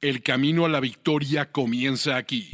[0.00, 2.48] El camino a la victoria comienza aquí.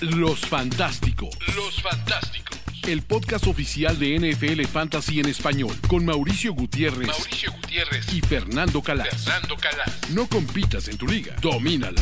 [0.00, 1.36] Los Fantásticos.
[1.54, 2.58] Los Fantásticos.
[2.84, 8.80] El podcast oficial de NFL Fantasy en español con Mauricio Gutiérrez, Mauricio Gutiérrez y Fernando
[8.80, 9.22] Calas.
[9.22, 10.10] Fernando Calas.
[10.12, 12.00] No compitas en tu liga, domínala.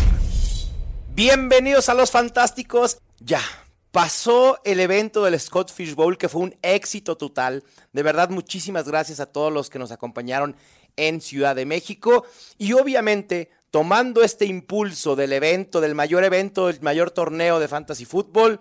[1.16, 2.98] Bienvenidos a Los Fantásticos.
[3.18, 3.42] Ya,
[3.90, 7.64] pasó el evento del Scott Fish Bowl que fue un éxito total.
[7.92, 10.54] De verdad, muchísimas gracias a todos los que nos acompañaron
[10.94, 12.24] en Ciudad de México.
[12.56, 18.06] Y obviamente tomando este impulso del evento, del mayor evento, del mayor torneo de fantasy
[18.06, 18.58] fútbol,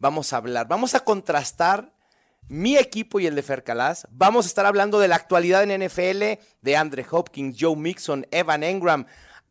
[0.00, 1.92] vamos a hablar, vamos a contrastar
[2.48, 4.08] mi equipo y el de Fer Calas.
[4.10, 8.64] Vamos a estar hablando de la actualidad en NFL, de Andre Hopkins, Joe Mixon, Evan
[8.64, 9.06] Engram,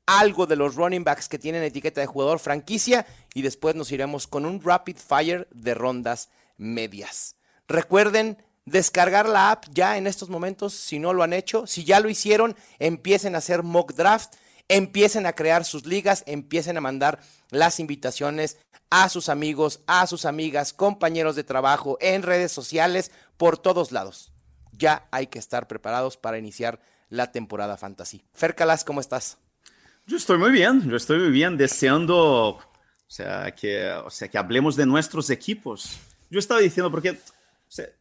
[0.06, 4.28] algo de los running backs que tienen etiqueta de jugador franquicia y después nos iremos
[4.28, 7.38] con un rapid fire de rondas medias.
[7.70, 11.68] Recuerden descargar la app ya en estos momentos si no lo han hecho.
[11.68, 14.34] Si ya lo hicieron, empiecen a hacer mock draft
[14.68, 17.20] empiecen a crear sus ligas, empiecen a mandar
[17.50, 18.58] las invitaciones
[18.90, 24.32] a sus amigos, a sus amigas, compañeros de trabajo, en redes sociales, por todos lados.
[24.72, 28.24] Ya hay que estar preparados para iniciar la temporada fantasy.
[28.34, 29.38] Fer Calas, ¿cómo estás?
[30.06, 32.60] Yo estoy muy bien, yo estoy muy bien, deseando
[33.08, 36.00] o sea, que, o sea, que hablemos de nuestros equipos.
[36.30, 37.18] Yo estaba diciendo, porque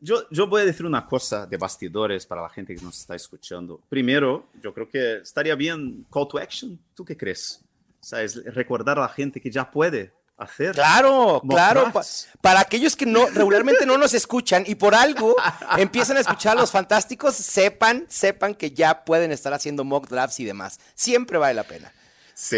[0.01, 3.15] yo, yo voy a decir una cosa de bastidores para la gente que nos está
[3.15, 3.81] escuchando.
[3.89, 6.79] Primero, yo creo que estaría bien call to action.
[6.95, 7.61] ¿Tú qué crees?
[8.01, 8.43] ¿Sabes?
[8.55, 10.75] Recordar a la gente que ya puede hacer.
[10.75, 11.93] Claro, claro.
[12.41, 15.37] para aquellos que no regularmente no nos escuchan y por algo
[15.79, 20.41] empiezan a escuchar a los fantásticos, sepan, sepan que ya pueden estar haciendo mock drafts
[20.41, 20.81] y demás.
[20.95, 21.93] Siempre vale la pena.
[22.37, 22.57] Sí,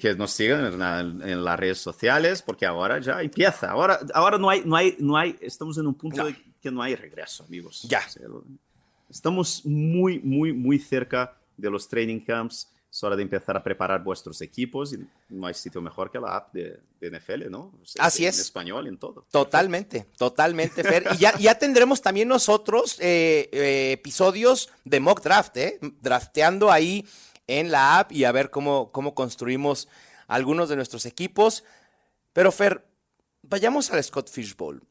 [0.00, 0.64] que nos sigan
[1.22, 3.70] en, las redes sociales, porque ahora ya empieza.
[3.70, 6.82] Ahora, ahora no hay, no hay, no hay, estamos en un punto de que no
[6.82, 7.82] hay regreso, amigos.
[7.88, 8.02] Ya.
[9.08, 12.68] estamos muy, muy, muy cerca de los training camps.
[12.90, 16.36] Es hora de empezar a preparar vuestros equipos y no hay sitio mejor que la
[16.36, 17.72] app de, NFL, ¿no?
[18.00, 18.34] Así es.
[18.36, 19.26] En español, en todo.
[19.30, 21.06] Totalmente, totalmente, Fer.
[21.14, 25.78] Y ya, ya tendremos también nosotros eh, eh, episodios de mock draft, ¿eh?
[26.00, 27.06] Drafteando ahí
[27.46, 29.88] en la app y a ver cómo, cómo construimos
[30.26, 31.62] algunos de nuestros equipos.
[32.32, 32.84] Pero Fer,
[33.42, 34.82] vayamos al Scott Fish Bowl.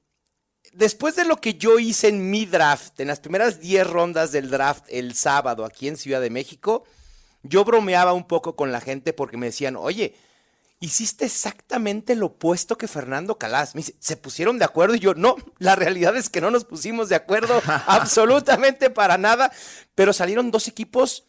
[0.74, 4.50] Después de lo que yo hice en mi draft, en las primeras 10 rondas del
[4.50, 6.84] draft el sábado aquí en Ciudad de México,
[7.44, 10.16] yo bromeaba un poco con la gente porque me decían, oye,
[10.80, 13.75] hiciste exactamente lo opuesto que Fernando Calas.
[13.75, 14.96] Me dice, ¿se pusieron de acuerdo?
[14.96, 19.51] Y yo, no, la realidad es que no nos pusimos de acuerdo absolutamente para nada,
[19.96, 21.25] pero salieron dos equipos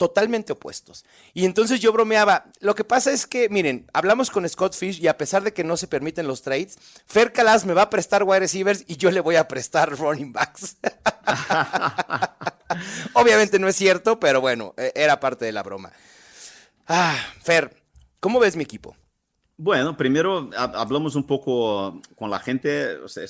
[0.00, 1.04] totalmente opuestos.
[1.34, 5.08] Y entonces yo bromeaba, lo que pasa es que, miren, hablamos con Scott Fish y
[5.08, 8.22] a pesar de que no se permiten los trades, Fer Calas me va a prestar
[8.22, 10.78] wide receivers y yo le voy a prestar running backs.
[13.12, 15.92] Obviamente no es cierto, pero bueno, e-, era parte de la broma.
[16.88, 17.76] Ah, Fer,
[18.20, 18.96] ¿cómo ves mi equipo?
[19.62, 23.26] Bueno, primero hablamos un poco con la gente, o sea,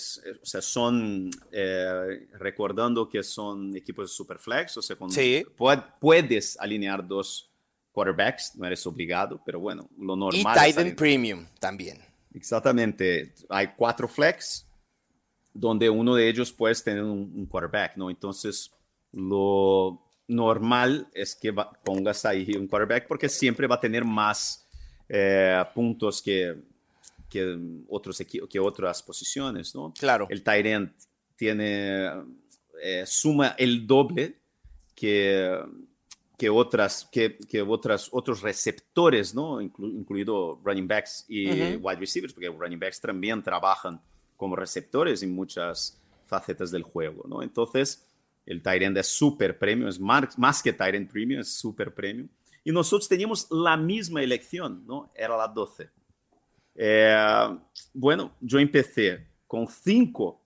[0.62, 5.44] son eh, recordando que son equipos de Superflex, o sea, sí.
[5.98, 7.50] puedes alinear dos
[7.90, 10.56] quarterbacks, no eres obligado, pero bueno, lo normal.
[10.56, 11.98] Y Titan Premium también.
[12.32, 14.68] Exactamente, hay cuatro flex,
[15.52, 18.08] donde uno de ellos puedes tener un, quarterback, ¿no?
[18.08, 18.70] Entonces,
[19.10, 21.52] lo normal es que
[21.84, 24.59] pongas ahí un quarterback porque siempre va a tener más
[25.12, 26.56] eh, puntos que,
[27.28, 29.92] que, otros que otras posiciones, ¿no?
[29.98, 30.28] Claro.
[30.30, 30.92] El Tyrant
[31.34, 32.08] tiene,
[32.80, 34.36] eh, suma el doble
[34.94, 35.58] que,
[36.38, 39.60] que, otras, que, que otras, otros receptores, ¿no?
[39.60, 44.00] incluido running backs y wide receivers, porque running backs también trabajan
[44.36, 47.42] como receptores en muchas facetas del juego, ¿no?
[47.42, 48.06] Entonces,
[48.46, 52.28] el Tyrant es super premium, es más, más que Tyrant Premium, es super premium.
[52.62, 55.10] Y nosotros teníamos la misma elección, ¿no?
[55.14, 55.88] Era la 12.
[56.74, 57.58] Eh,
[57.92, 60.40] bueno, yo empecé con cinco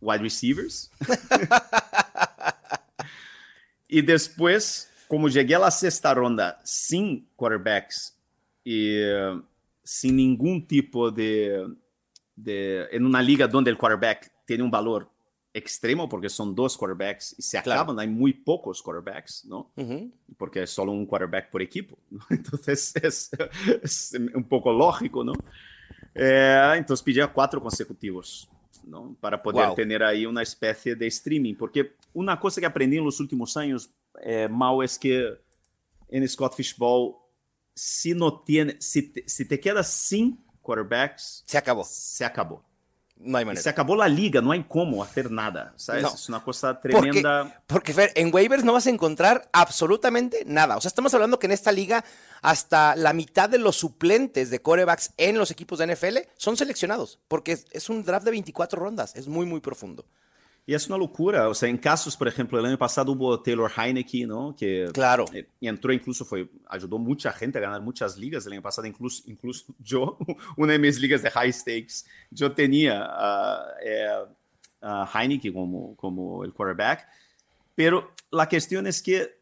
[0.00, 0.90] wide receivers.
[3.88, 8.16] y después, como llegué a la sexta ronda sin quarterbacks
[8.64, 9.42] y uh,
[9.82, 11.66] sin ningún tipo de,
[12.34, 15.10] de, en una liga donde el quarterback tiene un valor
[15.56, 19.72] extremo porque son dos quarterbacks y se acaban, hay muy pocos quarterbacks, ¿no?
[20.36, 22.20] Porque es solo un quarterback por equipo, ¿no?
[22.30, 23.30] Entonces es,
[23.82, 25.32] es, un poco lógico, ¿no?
[26.14, 28.48] Eh, entonces a cuatro consecutivos,
[28.84, 29.16] ¿no?
[29.20, 29.74] Para poder wow.
[29.74, 33.90] tener ahí una especie de streaming, porque una cosa que aprendí en los últimos años,
[34.22, 35.38] eh, Mal, es que
[36.08, 37.14] en Scott Fishball,
[37.74, 41.84] si no tiene, si te, si te quedas sin quarterbacks, se acabó.
[41.84, 42.62] Se acabó.
[43.18, 43.62] No hay manera.
[43.62, 46.04] Se acabó la liga, no hay cómo hacer nada, ¿sabes?
[46.04, 47.62] Es una cosa tremenda.
[47.66, 50.76] Porque, Fer, en waivers no vas a encontrar absolutamente nada.
[50.76, 52.04] O sea, estamos hablando que en esta liga
[52.42, 57.18] hasta la mitad de los suplentes de corebacks en los equipos de NFL son seleccionados,
[57.26, 60.04] porque es un draft de 24 rondas, es muy, muy profundo.
[60.68, 63.70] Y es una locura, o sea, en casos, por ejemplo, el año pasado hubo Taylor
[63.70, 64.56] Heineke, ¿no?
[64.56, 65.24] Que claro.
[65.32, 69.22] Eh, entró incluso, fue, ayudó mucha gente a ganar muchas ligas el año pasado, incluso,
[69.26, 70.18] incluso yo,
[70.56, 74.26] una de mis ligas de high stakes, yo tenía a,
[75.14, 77.06] Heineke como, como el quarterback,
[77.76, 79.38] pero la cuestión es que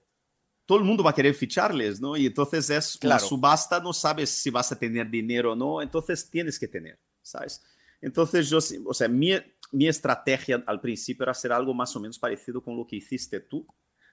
[0.66, 2.18] todo el mundo va a querer ficharles, ¿no?
[2.18, 6.28] Y entonces es una subasta, no sabes si vas a tener dinero o no, entonces
[6.28, 7.62] tienes que tener, ¿sabes?
[8.04, 9.32] Entonces yo, o sea, mi,
[9.74, 13.40] mi estrategia al principio era hacer algo más o menos parecido con lo que hiciste
[13.40, 13.66] tú,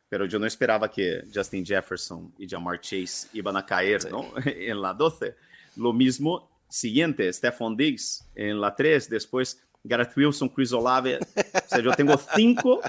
[0.10, 4.34] pero yo no esperaba que Justin Jefferson y Jamar Chase iban a caer ¿no?
[4.46, 5.36] en la 12.
[5.78, 11.18] Lo mismo, siguiente, Stephon Diggs en la 3, después Gareth Wilson, Chris Olave.
[11.18, 12.82] O sea, yo tengo cinco,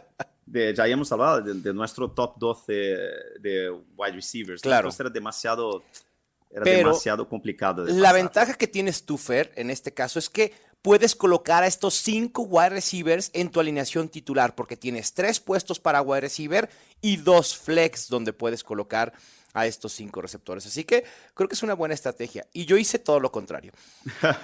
[0.46, 2.72] de, ya hemos hablado de, nuestro top 12
[3.38, 4.62] de wide receivers.
[4.62, 4.88] Claro.
[4.88, 5.84] Entonces era demasiado,
[6.50, 7.84] era demasiado complicado.
[7.84, 11.94] la ventaja que tienes tú, Fer, en este caso, es que puedes colocar a estos
[11.94, 16.68] cinco wide receivers en tu alineación titular, porque tienes tres puestos para wide receiver
[17.00, 19.12] y dos flex donde puedes colocar
[19.54, 20.66] a estos cinco receptores.
[20.66, 22.46] Así que creo que es una buena estrategia.
[22.52, 23.72] Y yo hice todo lo contrario.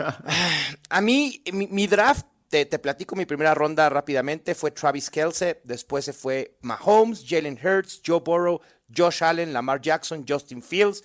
[0.88, 6.04] a mí, mi, draft, te, te, platico mi primera ronda rápidamente, fue Travis Kelce, después
[6.04, 8.60] se fue Mahomes, Jalen Hurts, Joe Burrow,
[8.94, 11.02] Josh Allen, Lamar Jackson, Justin Fields,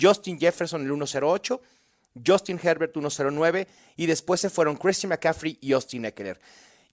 [0.00, 1.60] Justin Jefferson el 108
[2.26, 3.66] Justin Herbert 109
[3.96, 6.40] y después se fueron Christian McCaffrey y Austin Eckler.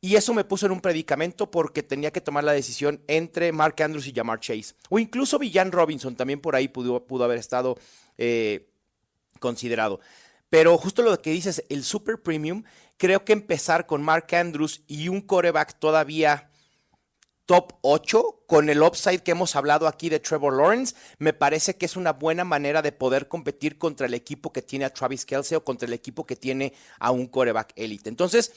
[0.01, 3.75] Y eso me puso en un predicamento porque tenía que tomar la decisión entre Mark
[3.81, 4.74] Andrews y Jamar Chase.
[4.89, 7.77] O incluso Villan Robinson también por ahí pudo, pudo haber estado
[8.18, 8.69] eh,
[9.39, 10.00] considerado.
[10.50, 12.63] Pero justo lo que dices, el Super Premium,
[12.98, 16.49] creo que empezar con Mark Andrews y un coreback todavía
[17.50, 21.88] top 8 con el upside que hemos hablado aquí de Trevor Lawrence, me parece que
[21.88, 25.56] es una buena manera de poder competir contra el equipo que tiene a Travis Kelsey
[25.56, 28.07] o contra el equipo que tiene a un coreback elite.
[28.07, 28.54] Entonces,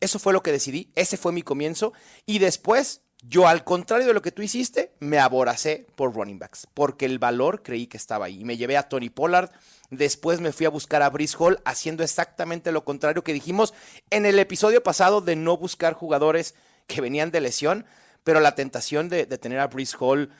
[0.00, 1.92] eso fue lo que decidí, ese fue mi comienzo
[2.26, 6.66] y después yo, al contrario de lo que tú hiciste, me aboracé por running backs,
[6.74, 8.44] porque el valor creí que estaba ahí.
[8.44, 9.52] Me llevé a Tony Pollard,
[9.90, 13.72] después me fui a buscar a Brice Hall, haciendo exactamente lo contrario que dijimos
[14.10, 16.56] en el episodio pasado de no buscar jugadores
[16.88, 17.86] que venían de lesión
[18.24, 20.30] pero la tentación de, tener a Brice Hall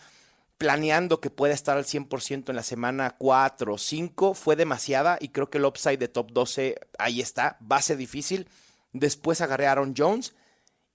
[0.58, 5.29] planeando que pueda estar al 100% en la semana 4 o 5 fue demasiada y
[5.29, 8.49] creo que el upside de top 12 ahí está, ser difícil.
[8.93, 10.34] Después agarré a Aaron Jones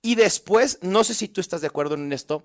[0.01, 2.43] y después, no sé si tú estás de acuerdo en esto,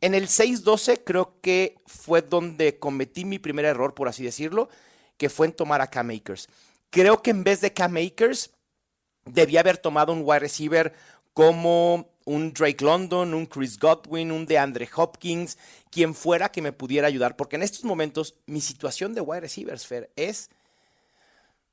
[0.00, 4.68] en el 6-12 creo que fue donde cometí mi primer error, por así decirlo,
[5.16, 6.48] que fue en tomar a Cam Akers.
[6.90, 8.50] Creo que en vez de Cam Akers,
[9.24, 10.94] debía haber tomado un wide receiver
[11.34, 15.58] como un Drake London, un Chris Godwin, un DeAndre Hopkins,
[15.90, 19.86] quien fuera que me pudiera ayudar, porque en estos momentos mi situación de wide receivers,
[19.86, 20.50] Fer, es...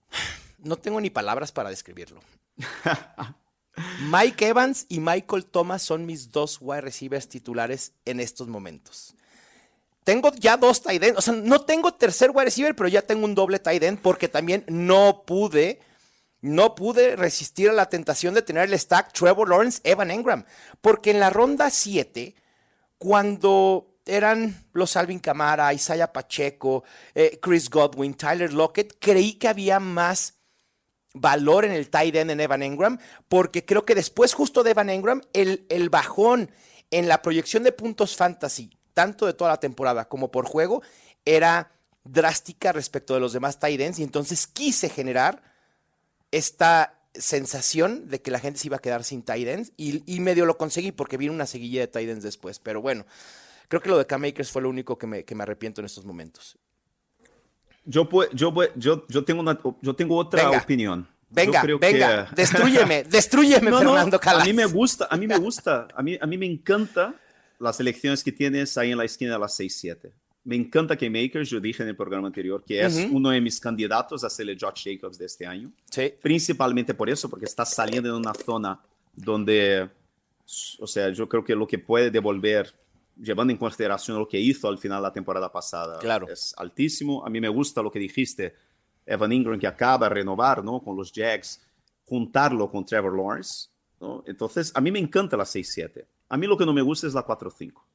[0.60, 2.20] No tengo ni palabras para describirlo.
[4.10, 9.14] Mike Evans y Michael Thomas son mis dos wide receivers titulares en estos momentos.
[10.04, 13.26] Tengo ya dos tight ends, o sea, no tengo tercer wide receiver, pero ya tengo
[13.26, 15.80] un doble tight end porque también no pude
[16.48, 20.46] no pude resistir a la tentación de tener el stack Trevor Lawrence, Evan Engram,
[20.82, 22.36] porque en la ronda 7,
[22.98, 26.84] cuando eran los Alvin Camara, Isaiah Pacheco,
[27.14, 30.36] eh, Chris Godwin, Tyler Lockett, creí que había más
[31.14, 34.90] valor en el tight end en Evan Engram, porque creo que después justo de Evan
[34.90, 36.52] Engram, el, el bajón
[36.92, 40.82] en la proyección de puntos fantasy, tanto de toda la temporada como por juego,
[41.26, 41.72] era
[42.04, 45.42] drástica respecto de los demás tight ends, y entonces quise generar
[46.32, 50.58] esta sensación de que la gente se iba a quedar sin tight y, medio lo
[50.58, 52.60] conseguí porque vino una seguilla de tight después.
[52.60, 53.06] Pero bueno,
[53.68, 55.86] creo que lo de Cam Akers fue lo único que me, que me arrepiento en
[55.86, 56.58] estos momentos.
[57.86, 61.08] Yo, yo, yo, yo, tengo, una, yo tengo otra opinión.
[61.30, 64.44] Venga, venga, destruyeme, destruyeme, Fernando Calas.
[64.44, 67.16] A mí me gusta, a mí me gusta, a mí, a mí me encanta
[67.60, 70.12] las elecciones que tienes ahí en la esquina de las 6-7
[70.48, 73.60] me encanta que Makers, yo dije en el programa anterior, que es uno de mis
[73.60, 75.74] candidatos a ser el Josh Jacobs de este año.
[75.92, 76.14] Sí.
[76.22, 78.80] Principalmente por eso, porque está saliendo de una zona
[79.14, 79.90] donde,
[80.80, 82.74] o sea, yo creo que lo que puede devolver,
[83.22, 86.30] llevando en consideración lo que hizo al final de la temporada pasada, claro.
[86.30, 87.26] es altísimo.
[87.26, 88.56] A mí me gusta lo que dijiste,
[89.06, 90.80] Evan Ingram que acaba de renovar, ¿no?
[90.80, 91.62] Con los Jags,
[92.06, 93.68] juntarlo con Trevor Lawrence,
[94.00, 94.24] ¿no?
[94.26, 96.06] Entonces, a mí me encanta la 6-7.
[96.30, 97.87] A mí lo que no me gusta es la 4-5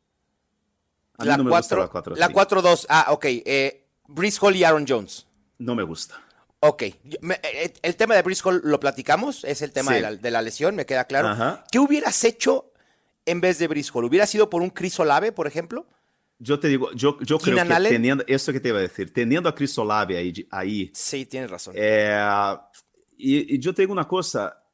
[1.18, 2.86] la, 4, la 4-2.
[2.88, 3.24] Ah, ok.
[3.26, 3.86] Eh,
[4.40, 5.26] Hall y Aaron Jones.
[5.58, 6.20] No me gusta.
[6.64, 10.86] Ok, eh, el tema de Briscoe lo platicamos, es el tema de, la, lesión, me
[10.86, 11.60] queda claro.
[11.72, 12.72] ¿Qué hubieras hecho
[13.26, 14.04] en vez de Briscoe?
[14.04, 15.88] ¿Hubiera sido por un Chris Olave, por ejemplo?
[16.38, 19.48] Yo te digo, yo, yo creo que teniendo, eso que te iba a decir, teniendo
[19.48, 20.46] a Chris Olave ahí.
[20.52, 21.74] ahí sí, tienes razón.
[21.76, 22.16] Eh,
[23.16, 24.64] y, yo te digo una cosa,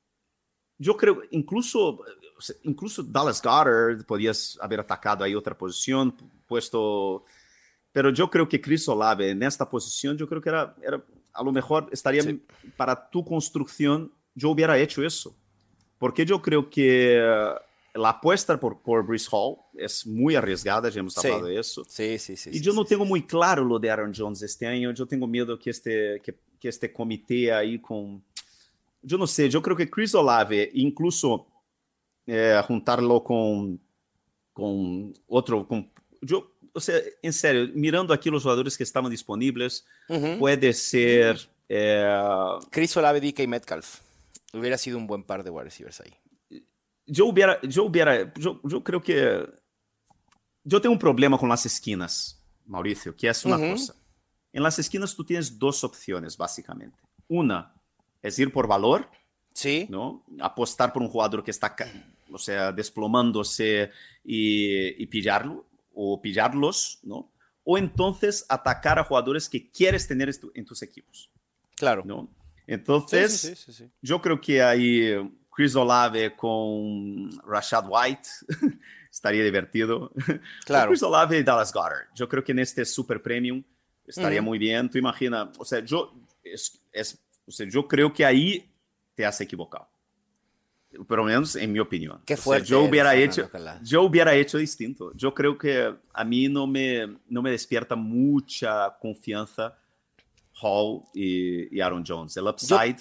[0.76, 2.00] yo creo, incluso,
[2.62, 6.14] incluso Dallas Goddard podías haber atacado ahí otra posición,
[6.47, 7.25] puesto,
[7.92, 11.02] pero yo creo que Chris Olave en esta posición, yo creo que era, era
[11.33, 12.23] a lo mejor estaría
[12.76, 15.35] para tu construcción, yo hubiera hecho eso,
[15.99, 17.21] porque yo creo que
[17.95, 21.85] la apuesta por, por Brice Hall es muy arriesgada, ya hemos hablado de eso.
[21.88, 22.50] Sí, sí, sí.
[22.52, 24.92] Y yo no tengo muy claro lo de Aaron Jones este año.
[24.92, 28.23] Yo tengo miedo que este, que, que este comité ahí con...
[29.02, 31.47] Yo no sé, yo creo que Chris Olave, incluso
[32.28, 33.80] eh, juntarlo con,
[34.52, 35.66] con otro...
[35.66, 35.90] Con,
[36.23, 39.85] yo, o sea, en serio, mirando aquí los jugadores que estaban disponibles,
[40.38, 41.50] puede ser...
[41.68, 42.06] Eh,
[42.70, 44.00] Chris Olave, DK Metcalf.
[44.52, 46.12] Hubiera sido un buen par de wide receivers ahí
[47.08, 49.49] yo hubiera, yo hubiera, yo creo que
[50.62, 53.94] yo tengo un problema con las esquinas, Mauricio, que es una cosa.
[54.52, 56.99] En las esquinas tú tienes dos opciones, básicamente.
[57.26, 57.75] Una
[58.23, 59.08] es ir por valor,
[59.54, 59.87] sí.
[59.88, 60.25] ¿no?
[60.40, 61.75] Apostar por un jugador que está,
[62.30, 63.90] o sea, desplomándose
[64.25, 67.32] y, y pillarlo, o pillarlos, ¿no?
[67.64, 71.30] O entonces atacar a jugadores que quieres tener en tus equipos.
[71.76, 72.02] Claro.
[72.04, 72.28] ¿no?
[72.66, 75.14] Entonces, sí, yo creo que hay
[75.50, 78.28] Chris Olave con Rashad White
[79.11, 80.12] estaría divertido.
[80.64, 80.90] Claro.
[80.90, 82.08] Chris Olave y Dallas Goddard.
[82.14, 83.62] Yo creo que en este super premium
[84.06, 84.88] estaría muy bien.
[84.88, 88.70] Tú imagina, o sea, yo, es, es, o sea, yo creo que ahí
[89.14, 89.88] te has equivocado.
[91.07, 92.21] Por lo menos en mi opinión.
[92.25, 92.68] Qué fuerte.
[92.68, 93.50] yo hubiera hecho,
[93.83, 95.12] yo hubiera hecho distinto.
[95.14, 99.78] Yo creo que a mí no me, no me despierta mucha confianza
[100.61, 102.37] Hall y, Aaron Jones.
[102.37, 102.97] El upside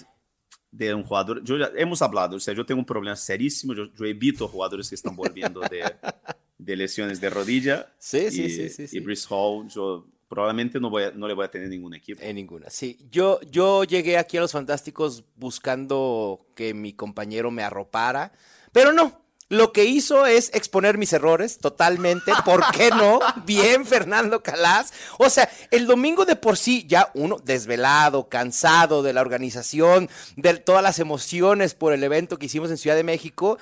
[0.70, 1.42] de un jugador.
[1.42, 3.74] Yo ya, hemos hablado, o sea, yo tengo un problema serísimo.
[3.74, 5.82] Yo, yo evito jugadores que están volviendo de,
[6.58, 7.92] de, lesiones de rodilla.
[7.98, 11.34] Sí, y, sí, sí, sí, Y Brice Hall, yo probablemente no, voy a, no le
[11.34, 12.20] voy a tener ningún equipo.
[12.22, 12.98] En ninguna, sí.
[13.10, 18.32] Yo, yo llegué aquí a los Fantásticos buscando que mi compañero me arropara,
[18.72, 19.26] pero no.
[19.50, 22.32] Lo que hizo es exponer mis errores totalmente.
[22.44, 23.18] ¿Por qué no?
[23.46, 24.92] Bien, Fernando Calas.
[25.18, 30.58] O sea, el domingo de por sí, ya uno desvelado, cansado de la organización, de
[30.58, 33.58] todas las emociones por el evento que hicimos en Ciudad de México.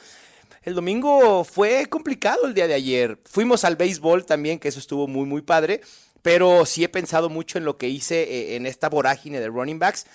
[0.65, 3.17] El domingo fue complicado el día de ayer.
[3.25, 5.83] Fuimos al béisbol también, que eso estuvo muy, muy padre.
[6.27, 9.79] Pero sí he pensado mucho en lo que hice eh, en esta vorágine de running
[9.79, 10.07] backs.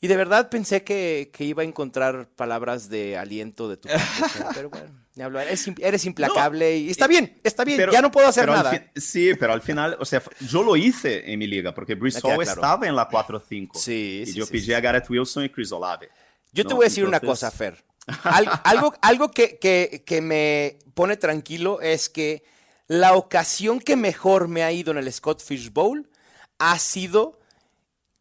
[0.00, 4.02] Y de verdad pensé que, iba a encontrar palabras de aliento de tu parte,
[4.54, 8.84] pero bueno, eres, eres implacable y está bien, está bien, ya no puedo hacer nada.
[8.96, 12.42] sí, pero al final, o sea, yo lo hice en mi liga porque Brice Hall
[12.42, 16.08] estaba en la 4-5 sí, y sí, yo pillé a Garrett Wilson y Chris Olave.
[16.52, 17.84] Yo te voy a decir una cosa, Fer.
[18.64, 22.42] algo algo que, que, que me pone tranquilo es que
[22.86, 26.08] la ocasión que mejor me ha ido en el Scott Fish Bowl
[26.58, 27.38] ha sido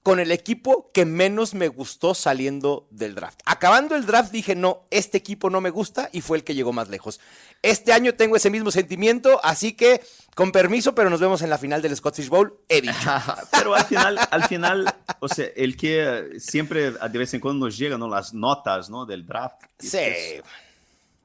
[0.03, 3.39] con el equipo que menos me gustó saliendo del draft.
[3.45, 6.73] Acabando el draft dije, no, este equipo no me gusta y fue el que llegó
[6.73, 7.21] más lejos.
[7.61, 10.01] Este año tengo ese mismo sentimiento, así que
[10.35, 12.93] con permiso, pero nos vemos en la final del Scottish Bowl, he dicho.
[13.51, 17.77] pero al final, al final, o sea, el que siempre de vez en cuando nos
[17.77, 19.05] llegan las notas ¿no?
[19.05, 19.63] del draft.
[19.79, 19.99] Sí.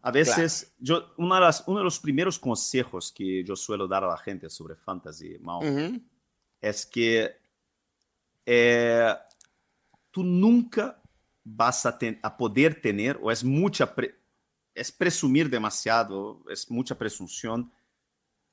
[0.09, 4.05] A veces, yo, una de las, uno de los primeros consejos que yo suelo dar
[4.05, 5.39] a la gente sobre fantasy,
[6.63, 7.37] es que
[8.47, 9.15] eh,
[10.11, 11.03] tú nunca
[11.45, 13.95] vas a, a, poder tener, o es mucha,
[14.75, 17.71] es presumir demasiado, es mucha presunción,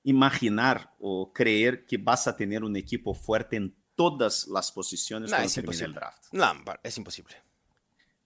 [0.03, 5.37] imaginar o creer que vas a tener un equipo fuerte en todas las posiciones no,
[5.37, 6.25] cuando el draft.
[6.33, 7.44] No, es imposible.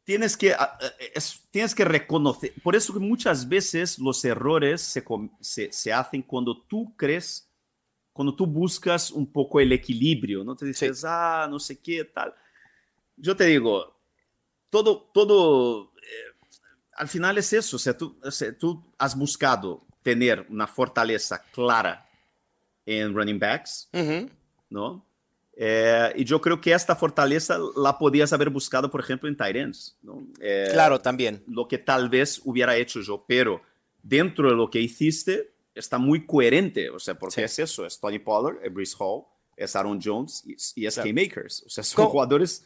[0.09, 0.55] Tienes que,
[1.51, 5.05] tienes que reconocer, por eso que muchas veces los errores se,
[5.39, 7.47] se, se hacen cuando tú crees
[8.11, 10.55] cuando tú buscas un poco el equilibrio, ¿no?
[10.55, 12.33] Te dices, ah, no sé qué, tal.
[13.17, 14.01] Yo te digo,
[14.71, 16.47] todo, todo, eh,
[16.95, 18.19] al final es eso, o sea, tú,
[18.57, 22.09] tú has buscado tener una fortaleza clara
[22.83, 23.91] en running backs,
[24.71, 25.05] ¿no?
[25.61, 29.97] Eh, y yo creo que esta fortaleza la podías haber buscado, por ejemplo, en Tyrants.
[30.01, 30.25] ¿no?
[30.39, 31.43] Eh, claro, también.
[31.47, 33.61] Lo que tal vez hubiera hecho yo, pero
[34.01, 38.19] dentro de lo que hiciste, está muy coherente, o sea, porque es eso, es Tony
[38.19, 39.23] Pollard, es Brice Hall,
[39.57, 42.65] es Aaron Jones y, es K-Makers, o sea, son jugadores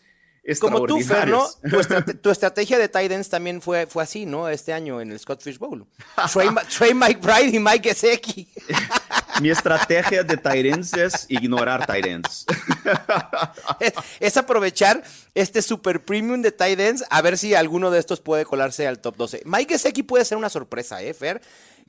[0.59, 1.47] como tú, Fer, ¿no?
[2.21, 4.50] Tu, estrategia de tight ends también fue, fue así, ¿no?
[4.50, 5.88] Este año en el Scott Fish Bowl.
[6.77, 8.50] Trey, Mike Bride y Mike Gesecki.
[9.41, 12.45] Mi estrategia de Tyrants es ignorar Tyrants.
[13.79, 18.45] es, es, aprovechar este super premium de Tyrants a ver si alguno de estos puede
[18.45, 19.43] colarse al top 12.
[19.45, 21.41] Mike Gesicki puede ser una sorpresa, ¿eh, Fer?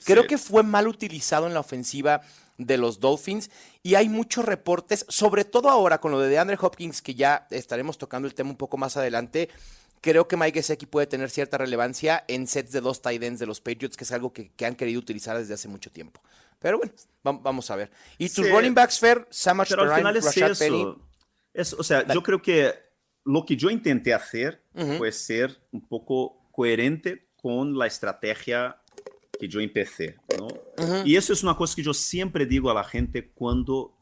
[0.04, 0.28] Creo sí.
[0.28, 2.22] que fue mal utilizado en la ofensiva
[2.58, 3.50] de los Dolphins
[3.82, 7.98] y hay muchos reportes, sobre todo ahora con lo de DeAndre Hopkins, que ya estaremos
[7.98, 9.50] tocando el tema un poco más adelante.
[10.00, 13.46] Creo que Mike Gesicki puede tener cierta relevancia en sets de dos tight ends de
[13.46, 16.20] los Patriots, que es algo que, que han querido utilizar desde hace mucho tiempo.
[16.64, 16.94] Pero bueno,
[17.42, 17.90] vamos a ver.
[18.16, 20.64] Y tus sí, running backs, Fer, Samach Pero al final es Rashad eso.
[20.64, 20.96] Penny.
[21.52, 22.72] Es, o sea, yo creo que
[23.22, 24.96] lo que yo intenté hacer uh -huh.
[24.96, 28.80] fue ser un poco coherente con la estrategia
[29.38, 30.46] que yo empecé, ¿no?
[30.46, 31.02] Uh -huh.
[31.04, 33.92] Y eso es una cosa que yo siempre digo a la gente cuando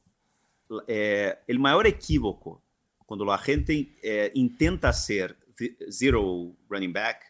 [0.87, 2.63] eh, el mayor equívoco,
[3.05, 5.37] cuando la gente eh, intenta hacer
[5.91, 7.25] zero running back,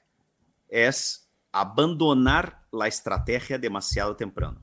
[0.69, 4.63] es abandonar la estrategia demasiado temprano.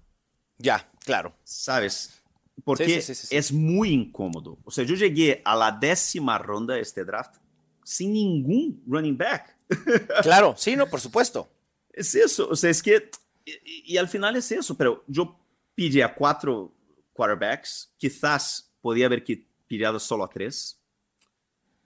[0.60, 1.34] Ya, claro.
[1.44, 2.22] ¿Sabes?
[2.63, 4.60] Porque sí, sí, sí, es muy incómodo.
[4.63, 7.36] O sea, yo llegué a la décima ronda de este draft
[7.84, 9.58] sin ningún running back.
[10.24, 11.50] Claro, sí, no, por supuesto.
[11.92, 13.10] Es eso, o sea, es que,
[13.46, 15.39] y, y al final es eso, pero yo
[15.75, 16.74] pillé a cuatro
[17.13, 19.24] quarterbacks, quizás podía haber
[19.68, 20.80] pillado solo a tres,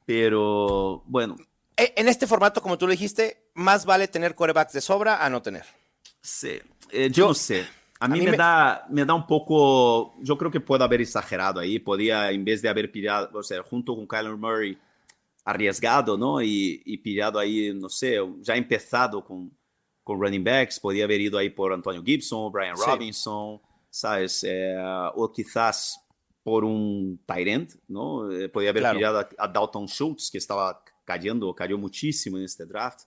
[0.05, 1.35] pero bueno.
[1.77, 5.29] E, En este formato, como tú lo dijiste, más vale tener quarterbacks de sobra a
[5.29, 5.65] no tener.
[6.21, 6.59] Sí,
[6.91, 7.67] eh, yo, yo no sé.
[8.03, 10.83] A mí, a mí me, me, Da, me da un poco, yo creo que puedo
[10.83, 14.77] haber exagerado ahí, podía, en vez de haber pillado, o sea, junto con Kyler Murray,
[15.45, 16.41] arriesgado, ¿no?
[16.41, 19.51] Y, y pillado ahí, no sé, ya empezado con,
[20.03, 23.69] con running backs, podía haber ido ahí por Antonio Gibson, Brian Robinson, sí.
[23.89, 24.43] ¿sabes?
[24.43, 24.75] Eh,
[25.15, 25.99] o quizás
[26.43, 28.29] por un Tyrant, ¿no?
[28.31, 28.97] Eh, podía haber claro.
[28.97, 33.03] pillado a, a, Dalton Schultz, que estaba cayendo, cayó muchísimo en este draft,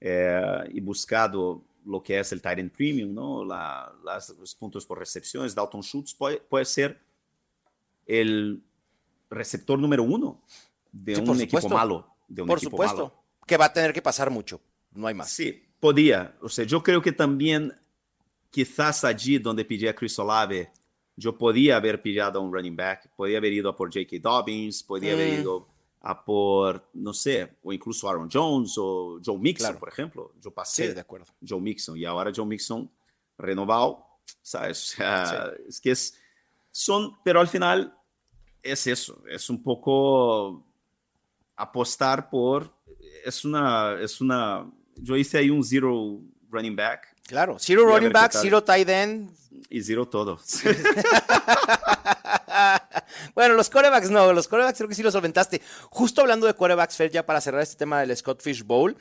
[0.00, 3.44] eh, y buscado lo que es el Tyrant Premium, ¿no?
[3.44, 5.54] La, las, los puntos por recepciones.
[5.54, 7.00] Dalton Schultz puede, puede ser
[8.06, 8.62] el
[9.30, 10.42] receptor número uno
[10.92, 12.08] de sí, un equipo malo.
[12.28, 13.24] De un por equipo supuesto, malo.
[13.46, 14.60] que va a tener que pasar mucho,
[14.92, 15.30] no hay más.
[15.30, 16.36] Sí, podía.
[16.40, 17.72] O sea, yo creo que también,
[18.50, 20.70] quizás allí donde pillé a Chris Olave,
[21.16, 24.16] yo podía haber pillado a un running back, podía haber ido a por J.K.
[24.20, 25.14] Dobbins, podía mm.
[25.14, 25.73] haber ido
[26.06, 29.78] a por, no sé, o incluso Aaron Jones o Joe Mixon, claro.
[29.80, 30.32] por ejemplo.
[30.38, 31.26] Yo pasé sí, de acuerdo.
[31.46, 32.90] Joe Mixon y ahora Joe Mixon
[33.38, 34.04] renovado,
[34.42, 34.92] ¿sabes?
[34.92, 35.62] O sea, sí.
[35.66, 36.20] Es que es,
[36.70, 37.96] son, pero al final
[38.62, 40.66] es eso, es un poco
[41.56, 42.70] apostar por,
[43.24, 47.16] es una, es una, yo hice ahí un zero running back.
[47.26, 49.34] Claro, zero running back, zero tight end.
[49.70, 50.38] Y zero todo.
[53.34, 55.60] bueno, los corebacks no, los corebacks creo que sí los solventaste.
[55.90, 58.96] Justo hablando de corebacks, Fer, ya para cerrar este tema del Scott Fish Bowl,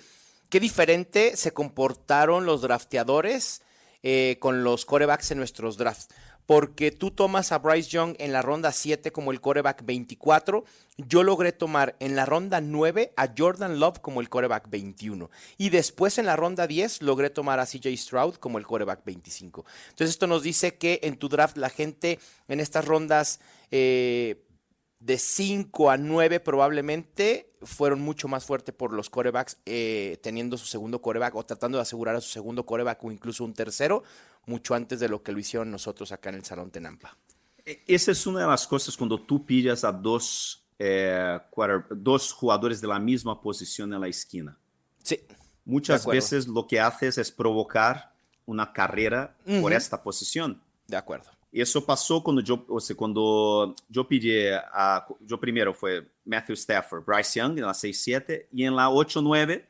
[0.50, 3.62] qué diferente se comportaron los drafteadores
[4.04, 6.10] eh, con los corebacks en nuestros drafts
[6.46, 10.66] porque tú tomas a Bryce Young en la ronda 7 como el coreback 24,
[10.98, 15.70] yo logré tomar en la ronda 9 a Jordan Love como el coreback 21 y
[15.70, 19.66] después en la ronda 10 logré tomar a CJ Stroud como el coreback 25.
[19.90, 23.40] Entonces esto nos dice que en tu draft la gente en estas rondas
[23.72, 24.44] eh,
[25.04, 30.66] de 5 a 9 probablemente fueron mucho más fuertes por los corebacks eh, teniendo su
[30.66, 34.04] segundo coreback o tratando de asegurar a su segundo coreback o incluso un tercero
[34.46, 37.18] mucho antes de lo que lo hicieron nosotros acá en el Salón Tenampa.
[37.66, 41.40] Esa es una de las cosas cuando tú pillas a dos, eh,
[41.92, 44.58] dos jugadores de la misma posición en la esquina.
[45.02, 45.20] Sí.
[45.66, 48.14] Muchas veces lo que haces es provocar
[48.46, 49.62] una carrera uh -huh.
[49.62, 50.62] por esta posición.
[50.88, 51.32] De acuerdo.
[51.54, 55.06] Isso passou quando eu, ou seja, quando eu pedi a.
[55.30, 59.62] Eu primeiro foi Matthew Stafford, Bryce Young na 6-7 e em lá 8-9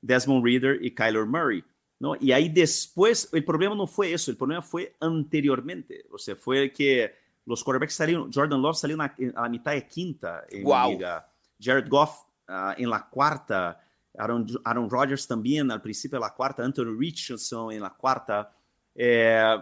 [0.00, 1.64] Desmond Reader e Kyler Murray.
[1.98, 2.14] ¿No?
[2.20, 6.06] Y ahí después, el problema no fue eso, el problema fue anteriormente.
[6.10, 7.14] O sea, fue que
[7.46, 10.90] los quarterbacks salieron, Jordan Love salió a la mitad de quinta en wow.
[10.90, 11.28] liga,
[11.60, 13.80] Jared Goff uh, en la cuarta,
[14.16, 18.52] Aaron, Aaron Rodgers también al principio de la cuarta, Anthony Richardson en la cuarta.
[18.94, 19.56] Eh,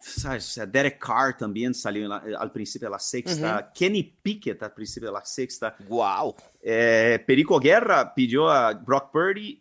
[0.00, 0.48] ¿sabes?
[0.48, 3.56] O sea, Derek Carr también salió la, al principio de la sexta.
[3.56, 3.72] Uh -huh.
[3.72, 5.76] Kenny Pickett al principio de la sexta.
[5.88, 6.34] ¡Wow!
[6.60, 9.60] Eh, Perico Guerra pidió a Brock Purdy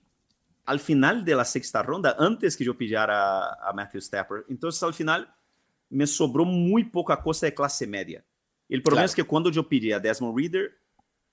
[0.69, 4.45] al final de la sexta ronda, antes que yo pillara a, a Matthew Stafford.
[4.49, 5.33] Entonces, al final,
[5.89, 8.23] me sobró muy poca cosa de clase media.
[8.67, 9.09] El problema claro.
[9.09, 10.71] es que cuando yo pedí a Desmond Reader,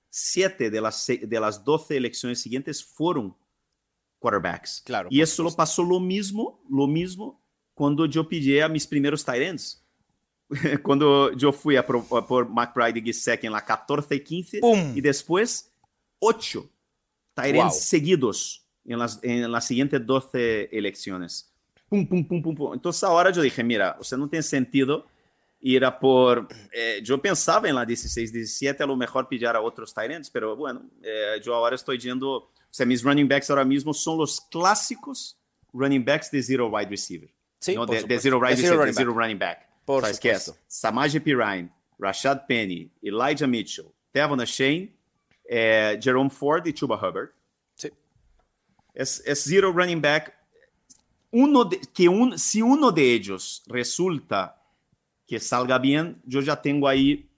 [0.08, 3.36] siete de las, de las 12 elecciones siguientes fueron
[4.18, 4.82] quarterbacks.
[4.84, 7.42] Claro, y eso lo pasó lo mismo, lo mismo
[7.76, 9.60] quando eu pedi a mis primeiros tight
[10.82, 14.96] quando eu fui a por, a por McBride e Gesicki na 14 e 15 ¡Pum!
[14.96, 15.70] e depois
[16.20, 16.68] 8
[17.34, 17.70] tight wow.
[17.70, 21.50] seguidos em las, en las siguientes 12 eleições.
[21.88, 22.74] Pum, pum, pum, pum, pum.
[22.74, 25.04] Então, essa hora eu dije, mira, você não tem sentido
[25.62, 26.48] ir a por.
[26.72, 30.56] Eh, yo pensaba en la 16, 17, a lo mejor pillar a otros Tyrants, pero
[30.56, 32.28] bueno, eh, yo ahora estoy yendo.
[32.38, 35.38] O sea, mis running backs ahora mismo son los clásicos
[35.72, 37.30] running backs de zero wide receiver.
[37.60, 39.22] Sí, no de, de zero wide De zero receiver, de running zero back.
[39.22, 39.68] running back.
[39.84, 40.42] Por ¿Sabes qué es?
[40.44, 40.64] supuesto.
[40.68, 44.92] Samaje Pirine, Rashad Penny, Elijah Mitchell, Tevon Shane,
[45.48, 47.30] eh, Jerome Ford y Chuba Hubbard.
[48.96, 50.34] Es, es zero running back.
[51.30, 54.60] Uno de, que un, si uno de ellos resulta
[55.26, 57.28] que salga bien, yo ya tengo ahí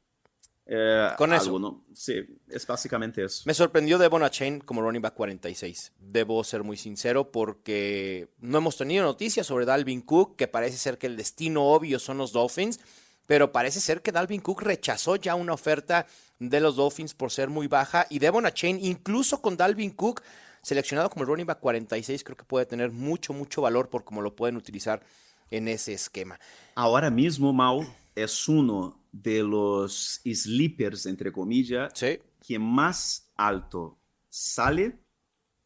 [0.71, 1.45] eh, Con eso.
[1.47, 1.85] algo, ¿no?
[1.95, 2.15] Sí,
[2.49, 3.43] es básicamente eso.
[3.47, 5.93] Me sorprendió Devon Chain como running back 46.
[5.99, 10.99] Debo ser muy sincero porque no hemos tenido noticias sobre Dalvin Cook, que parece ser
[10.99, 12.81] que el destino obvio son los Dolphins,
[13.27, 16.07] pero parece ser que Dalvin Cook rechazó ya una oferta
[16.39, 20.23] de los Dolphins por ser muy baja y Devon Chain, incluso con Dalvin Cook
[20.69, 24.21] seleccionado como el running back 46, creo que puede tener mucho, mucho valor por cómo
[24.23, 25.03] lo pueden utilizar
[25.51, 26.39] en ese esquema.
[26.75, 34.99] Ahora mismo, Mau es uno de los sleepers, entre comillas, Sí, que más alto sale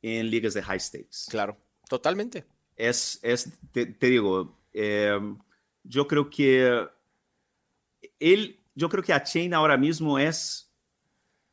[0.01, 1.27] en ligas de high stakes.
[1.29, 1.57] claro,
[1.89, 2.45] totalmente.
[2.77, 5.19] Es, es te, te digo, eh,
[5.83, 6.87] yo creo que
[8.19, 10.72] él, yo creo que a Chain ahora mismo es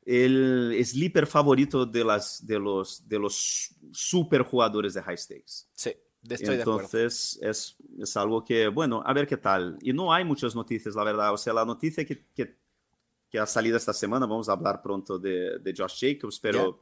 [0.09, 5.67] el sleeper favorito de, las, de, los, de los super jugadores de high stakes.
[5.71, 5.91] Sí,
[6.27, 6.79] estoy de acuerdo.
[6.79, 9.77] Entonces es, es algo que, bueno, a ver qué tal.
[9.83, 11.31] Y no hay muchas noticias, la verdad.
[11.31, 12.57] O sea, la noticia que, que,
[13.29, 16.81] que ha salido esta semana, vamos a hablar pronto de, de Josh Jacobs, pero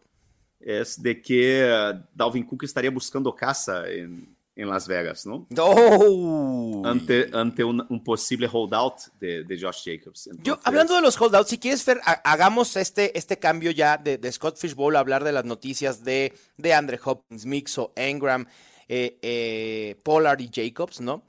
[0.57, 5.47] es de que eh, Dalvin Cook estaría buscando casa en, en Las Vegas, ¿no?
[5.57, 6.81] ¡Oh!
[6.85, 10.29] Ante, ante un, un posible holdout de, de Josh Jacobs.
[10.43, 14.17] Yo, hablando de los holdouts, si quieres, Fer, ha- hagamos este, este cambio ya de,
[14.17, 18.47] de Scott Fishbowl, hablar de las noticias de, de Andre Hopkins, Mixo, Engram,
[18.87, 21.23] eh, eh, Pollard y Jacobs, ¿no?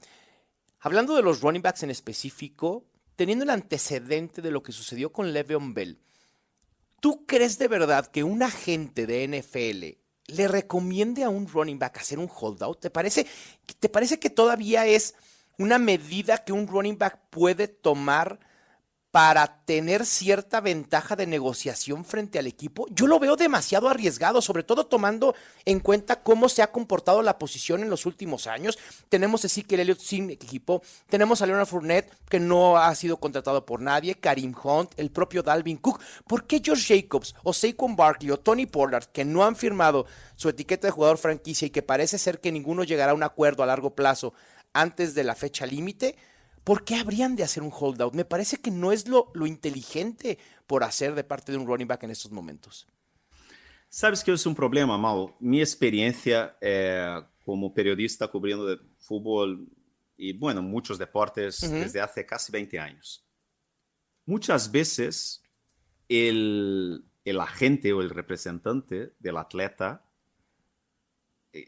[0.79, 5.33] Hablando de los running backs en específico, teniendo el antecedente de lo que sucedió con
[5.33, 5.99] Le'Veon Bell,
[6.99, 9.98] ¿tú crees de verdad que un agente de NFL
[10.29, 12.79] le recomiende a un running back hacer un holdout?
[12.79, 13.25] ¿Te parece,
[13.79, 15.15] ¿Te parece que todavía es
[15.57, 18.39] una medida que un running back puede tomar
[19.11, 22.85] para tener cierta ventaja de negociación frente al equipo?
[22.91, 27.39] Yo lo veo demasiado arriesgado, sobre todo tomando en cuenta cómo se ha comportado la
[27.39, 28.77] posición en los últimos años.
[29.09, 33.65] Tenemos a Ezekiel Elliott sin equipo, tenemos a Leonard Fournette que no ha sido contratado
[33.65, 36.01] por nadie, Karim Hunt, el propio Dalvin Cook.
[36.27, 40.49] ¿Por qué Josh Jacobs o Saquon Barkley o Tony Pollard, que no han firmado su
[40.49, 43.65] etiqueta de jugador franquicia y que parece ser que ninguno llegará a un acuerdo a
[43.65, 44.33] largo plazo
[44.73, 46.15] antes de la fecha límite?
[46.69, 48.13] ¿Por qué habrían de hacer un holdout?
[48.13, 51.87] Me parece que no es lo, lo inteligente por hacer de parte de un running
[51.87, 52.85] back en estos momentos.
[53.89, 55.35] Sabes que es un problema, Mau.
[55.39, 59.67] Mi experiencia eh, como periodista cubriendo de fútbol
[60.15, 63.25] y, bueno, muchos deportes desde hace casi 20 años.
[64.27, 65.41] Muchas veces
[66.07, 70.05] el, el agente o el representante del atleta
[71.51, 71.65] eh,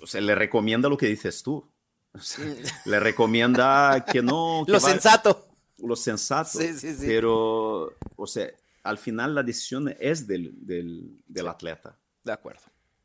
[0.00, 1.70] o sea, le recomienda lo que dices tú.
[2.18, 2.44] O sea,
[2.84, 4.62] le recomienda que no...
[4.66, 5.46] que Lo va- sensato.
[5.78, 6.58] lo sensato.
[6.58, 7.04] Sí, sí, sí.
[7.06, 8.48] Pero, o sea,
[8.82, 11.96] al final la decisión es del, del, del atleta.
[12.24, 12.62] De acuerdo.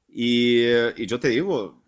[0.09, 1.81] Y, eh, y yo te digo,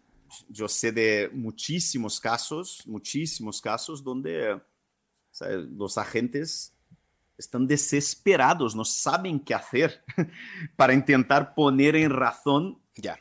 [0.50, 4.60] yo sé de muchísimos casos, muchísimos casos donde
[5.32, 6.74] sea, los agentes
[7.38, 10.04] están desesperados, no saben qué hacer
[10.78, 13.20] para intentar poner en razón Ya.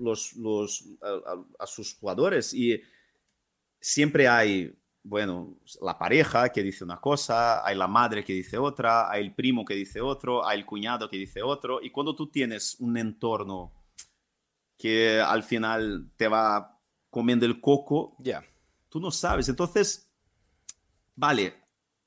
[0.00, 2.54] los, los, a, a- a sus jugadores.
[2.54, 2.80] Y
[3.84, 9.10] siempre hay, bueno, la pareja que dice una cosa, hay la madre que dice otra,
[9.10, 11.82] hay el primo que dice otro, hay el cuñado que dice otro.
[11.82, 13.74] Y cuando tú tienes un entorno
[14.78, 18.42] que al final te va comiendo el coco, Ya.
[18.88, 19.50] tú no sabes.
[19.50, 20.10] Entonces,
[21.14, 21.54] vale,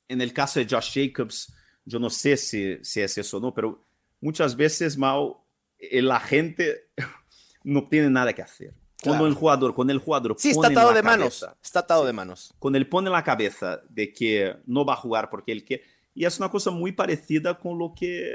[0.07, 1.53] en el caso de Josh Jacobs,
[1.85, 3.85] yo no sé si, si es eso o no, pero
[4.19, 5.45] muchas veces, Mao,
[5.77, 6.89] el agente
[7.63, 8.73] no tiene nada que hacer.
[9.03, 9.27] Cuando Claro.
[9.27, 11.45] el jugador, con el jugador Sí, está atado de manos.
[11.61, 12.53] Está atado de manos.
[12.59, 15.83] cuando él pone la cabeza de que no va a jugar porque él quiere,
[16.15, 18.27] y es una cosa muy parecida con lo que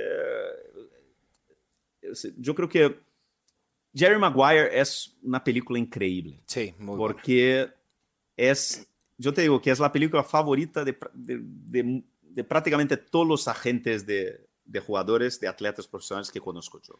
[2.02, 3.00] eh, yo creo que
[3.94, 6.98] Jerry Maguire es una película increíble Sí, muy bueno.
[6.98, 7.68] porque
[8.36, 8.86] es,
[9.18, 13.46] yo te digo que es la película favorita de, de- de- de prácticamente todos los
[13.48, 16.98] agentes de, de jugadores, de atletas profesionales que conozco yo.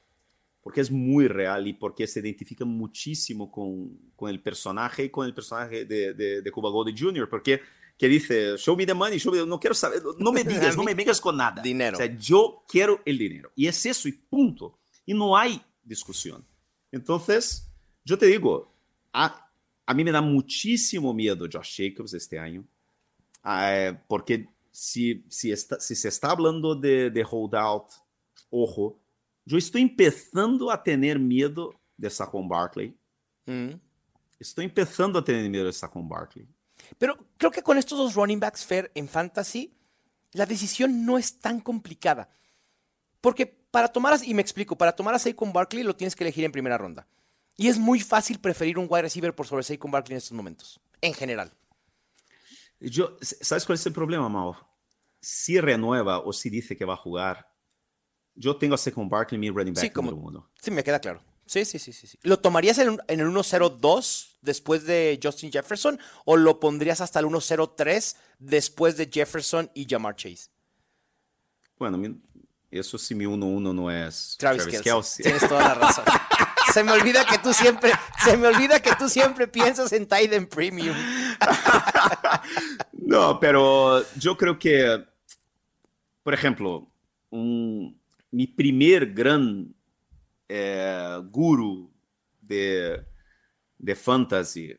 [0.62, 5.26] Porque es muy real y porque se identifica muchísimo con, con el personaje y con
[5.26, 7.28] el personaje de, de, de Cuba Gooding Jr.
[7.28, 7.60] Porque
[7.98, 10.82] que dice, show me the money, show me, no quiero saber, no me digas, no
[10.82, 11.62] me digas con nada.
[11.62, 11.96] Dinero.
[11.96, 13.52] O sea, yo quiero el dinero.
[13.54, 14.78] Y es eso y punto.
[15.06, 16.44] Y no hay discusión.
[16.90, 17.68] Entonces,
[18.04, 18.72] yo te digo,
[19.12, 19.48] a,
[19.86, 22.64] a mí me da muchísimo miedo Josh Jacobs este año.
[23.42, 27.86] Ah, porque si, si, está, si se está hablando de, de holdout,
[28.50, 28.98] ojo,
[29.44, 32.96] yo estoy empezando a tener miedo de Saquon Barkley.
[33.46, 33.72] Mm.
[34.38, 36.46] Estoy empezando a tener miedo de Saquon Barkley.
[36.98, 39.74] Pero creo que con estos dos running backs fair en fantasy,
[40.32, 42.28] la decisión no es tan complicada.
[43.20, 46.44] Porque para tomar, y me explico, para tomar a Saquon Barkley lo tienes que elegir
[46.44, 47.06] en primera ronda.
[47.56, 50.80] Y es muy fácil preferir un wide receiver por sobre Saquon Barkley en estos momentos,
[51.00, 51.52] en general.
[52.80, 54.56] Yo, ¿Sabes cuál es el problema, Mao?
[55.20, 57.51] Si renueva o si dice que va a jugar,
[58.34, 60.50] yo tengo a Saquon Barkley mi running back sí, como, número uno.
[60.60, 61.22] Sí, me queda claro.
[61.46, 62.18] Sí, sí, sí, sí.
[62.22, 67.26] ¿Lo tomarías en, en el 1-0-2 después de Justin Jefferson o lo pondrías hasta el
[67.26, 70.50] 1-0-3 después de Jefferson y Jamar Chase?
[71.78, 72.00] Bueno,
[72.70, 75.24] eso sí mi 1-1 no es Travis, Travis Kelsey.
[75.24, 76.04] Tienes toda la razón.
[76.72, 77.92] se me olvida que tú siempre,
[78.24, 80.96] se me olvida que tú siempre piensas en Titan Premium.
[82.92, 85.04] no, pero yo creo que,
[86.22, 86.90] por ejemplo,
[87.30, 88.00] un,
[88.32, 89.72] mi primer gran
[90.48, 91.90] eh, guru
[92.40, 93.04] de,
[93.78, 94.74] de fantasy,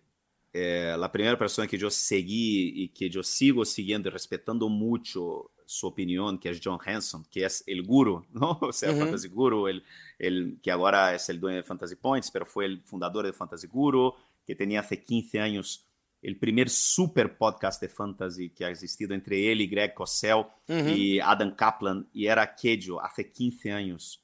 [0.51, 5.51] eh, la primera persona que yo seguí y que yo sigo siguiendo y respetando mucho
[5.65, 8.59] su opinión, que es John Hanson, que es el guru, ¿no?
[8.61, 8.99] O sea, uh -huh.
[8.99, 9.83] Fantasy Guru, el,
[10.19, 13.67] el, que ahora es el dueño de Fantasy Points, pero fue el fundador de Fantasy
[13.67, 14.13] Guru,
[14.45, 15.87] que tenía hace 15 años
[16.23, 20.97] el primer super podcast de fantasy que ha existido entre y Greg Cosell uh -huh.
[20.97, 24.23] y Adam Kaplan, y era aquello hace 15 años.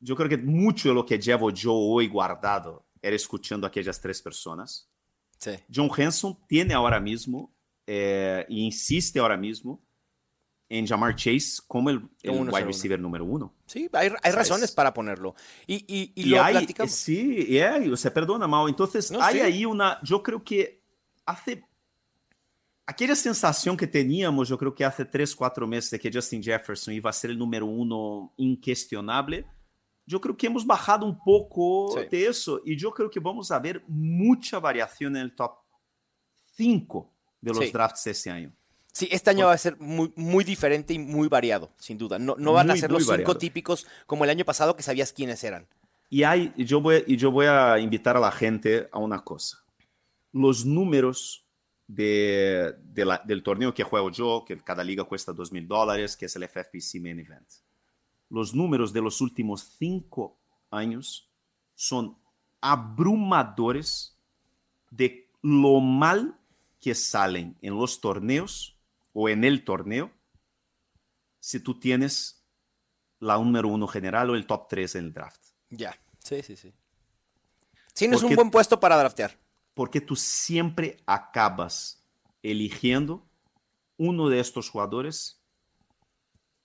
[0.00, 4.00] Yo creo que mucho de lo que llevo yo hoy guardado era escuchando a aquellas
[4.00, 4.88] tres personas.
[5.38, 5.52] Sí.
[5.72, 7.54] John Hanson tiene ahora mismo,
[7.86, 9.80] eh, e insiste ahora mismo,
[10.72, 13.54] en Jamar Chase como el, el wide receiver número uno.
[13.66, 14.72] Sí, hay, hay razones es?
[14.72, 15.34] para ponerlo.
[15.66, 16.92] Y, y, y, y lo hay, platicamos.
[16.92, 18.70] Sí, yeah, se perdona, Mal.
[18.70, 19.40] Entonces, no, hay sí.
[19.40, 20.82] ahí una, yo creo que
[21.26, 21.62] hace,
[22.86, 26.94] aquella sensación que teníamos, yo creo que hace tres, cuatro meses de que Justin Jefferson
[26.94, 29.44] iba a ser el número uno incuestionable,
[30.06, 32.08] yo creo que hemos bajado un poco sí.
[32.10, 35.52] de eso y yo creo que vamos a ver mucha variación en el top
[36.56, 37.70] 5 de los sí.
[37.70, 38.52] drafts este año.
[38.92, 42.18] Sí, este año va a ser muy, muy diferente y muy variado, sin duda.
[42.18, 43.38] No, no van muy, a ser los cinco variado.
[43.38, 45.66] típicos como el año pasado que sabías quiénes eran.
[46.10, 49.64] Y, hay, yo voy, y yo voy a invitar a la gente a una cosa.
[50.30, 51.46] Los números
[51.86, 56.14] de, de la, del torneo que juego yo, que cada liga cuesta dos mil dólares,
[56.14, 57.48] que es el FFPC Main Event.
[58.28, 60.38] Los números de los últimos cinco
[60.70, 61.30] años
[61.74, 62.16] son
[62.60, 64.18] abrumadores
[64.90, 66.38] de lo mal
[66.78, 68.71] que salen en los torneos
[69.12, 70.12] o en el torneo
[71.40, 72.44] si tú tienes
[73.18, 75.42] la número uno general o el top 3 en el draft.
[75.70, 76.72] Ya, sí, sí, sí.
[77.94, 79.38] Tienes porque, un buen puesto para draftear.
[79.74, 82.04] Porque tú siempre acabas
[82.42, 83.28] eligiendo
[83.96, 85.40] uno de estos jugadores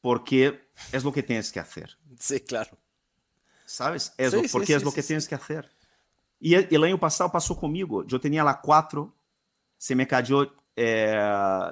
[0.02, 1.98] porque es lo que tienes que hacer.
[2.20, 2.78] Sí, claro.
[3.66, 4.14] ¿Sabes?
[4.18, 5.72] Es sí, lo, porque sí, es sí, lo que tienes que hacer.
[6.40, 8.06] Y el, el año pasado pasó conmigo.
[8.06, 9.14] Yo tenía la 4,
[9.78, 11.20] se me cayó eh,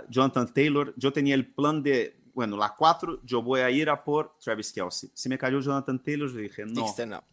[0.10, 4.04] Jonathan Taylor, yo tenía el plan de, bueno, la 4, yo voy a ir a
[4.04, 5.12] por Travis Kelsey.
[5.14, 6.94] Se me cayó Jonathan Taylor, yo dije, no.
[7.06, 7.24] no.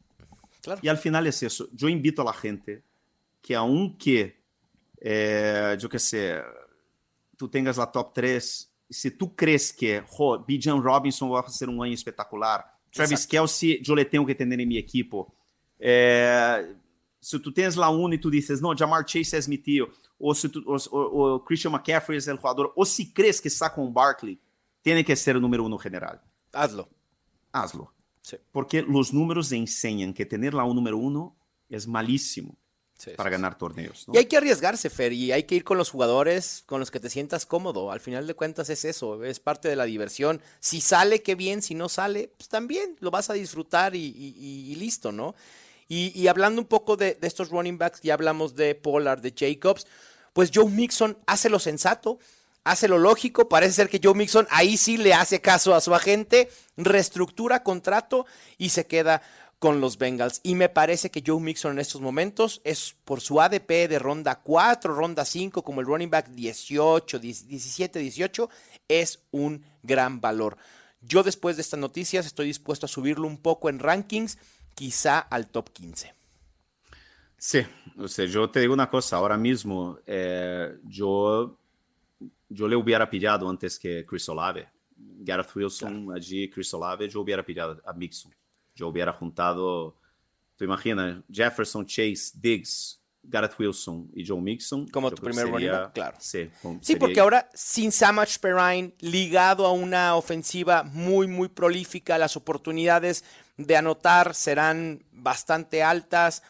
[0.61, 0.81] Claro.
[0.83, 1.67] Y al final es eso.
[1.73, 2.85] Yo invito a la gente
[3.41, 4.39] que aunque,
[5.01, 6.43] eh, yo qué sé,
[7.39, 11.71] tú tengas la top 3, si tú crees que, oh, Bijan Robinson va a hacer
[11.71, 13.27] un año espectacular, Travis.
[13.27, 15.35] Kelsey yo le tengo que tener en mi equipo.
[15.79, 16.77] Eh,
[17.19, 19.89] si tú tienes la 1 y tú dices, no, Jamar Chase es mi tío,
[20.23, 24.39] o, Christian McCaffrey es el jugador, o si crees que está con Barkley,
[24.81, 26.21] tiene que ser el número uno general.
[26.53, 26.89] Hazlo.
[27.51, 27.93] Hazlo.
[28.21, 28.37] Sí.
[28.53, 31.37] Porque los números enseñan que tener la número uno
[31.69, 32.57] es malísimo
[32.97, 34.07] sí, para sí, ganar torneos.
[34.07, 34.15] ¿no?
[34.15, 37.01] Y hay que arriesgarse, Fer, y hay que ir con los jugadores con los que
[37.01, 37.91] te sientas cómodo.
[37.91, 40.41] Al final de cuentas es eso, es parte de la diversión.
[40.61, 44.71] Si sale, qué bien, si no sale, pues también lo vas a disfrutar y, y,
[44.71, 45.35] y listo, ¿no?
[45.89, 49.35] Y, y, hablando un poco de, de, estos running backs, ya hablamos de Pollard, de
[49.37, 49.87] Jacobs
[50.33, 52.19] pues Joe Mixon hace lo sensato,
[52.65, 55.95] hace lo lógico, parece ser que Joe Mixon ahí sí le hace caso a su
[55.95, 58.27] agente, reestructura contrato
[58.59, 59.23] y se queda
[59.59, 60.41] con los Bengals.
[60.43, 64.41] Y me parece que Joe Mixon en estos momentos es por su ADP de ronda
[64.41, 68.51] 4, ronda 5, como el running back 18, 17, 18,
[68.89, 70.57] es un gran valor.
[71.01, 74.39] Yo después de estas noticias estoy dispuesto a subirlo un poco en rankings,
[74.75, 76.22] quizá al top 15.
[77.45, 77.59] Sí,
[77.99, 81.59] o sea, yo te digo una cosa, ahora mismo eh, yo,
[82.49, 84.69] yo le hubiera pillado antes que Chris Olave.
[84.95, 86.17] Gareth Wilson, claro.
[86.17, 88.33] allí Chris Olave, yo hubiera pillado a Mixon.
[88.77, 89.97] Yo hubiera juntado,
[90.55, 94.87] tú imaginas, Jefferson, Chase, Diggs, Garrett Wilson y Joe Mixon.
[94.87, 96.17] Como tu primer running back, claro.
[96.21, 96.49] Sí,
[96.81, 103.25] sí porque ahora sin Samach Perrine ligado a una ofensiva muy, muy prolífica, las oportunidades
[103.57, 106.45] de anotar serán bastante altas.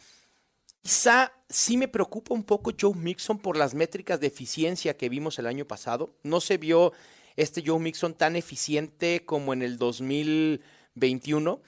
[0.83, 5.39] Quizá sí me preocupa un poco Joe Mixon por las métricas de eficiencia que vimos
[5.39, 6.13] el año pasado.
[6.23, 6.91] No se vio
[7.37, 11.61] este Joe Mixon tan eficiente como en el 2021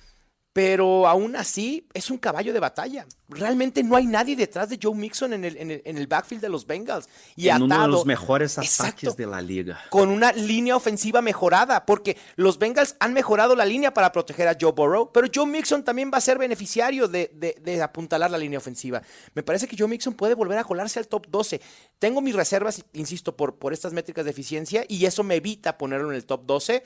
[0.55, 3.05] pero aún así es un caballo de batalla.
[3.27, 6.65] Realmente no hay nadie detrás de Joe Mixon en el, en el, backfield de los
[6.65, 7.09] Bengals.
[7.35, 9.81] Y en uno de los mejores ataques de la liga.
[9.89, 14.55] Con una línea ofensiva mejorada, porque los Bengals han mejorado la línea para proteger a
[14.57, 18.57] Joe Burrow, pero Joe Mixon también va a ser beneficiario de, de apuntalar la línea
[18.57, 19.01] ofensiva.
[19.33, 21.59] Me parece que Joe Mixon puede volver a colarse al top 12.
[21.99, 26.11] Tengo mis reservas, insisto, por, por estas métricas de eficiencia y eso me evita ponerlo
[26.11, 26.81] en el top 12,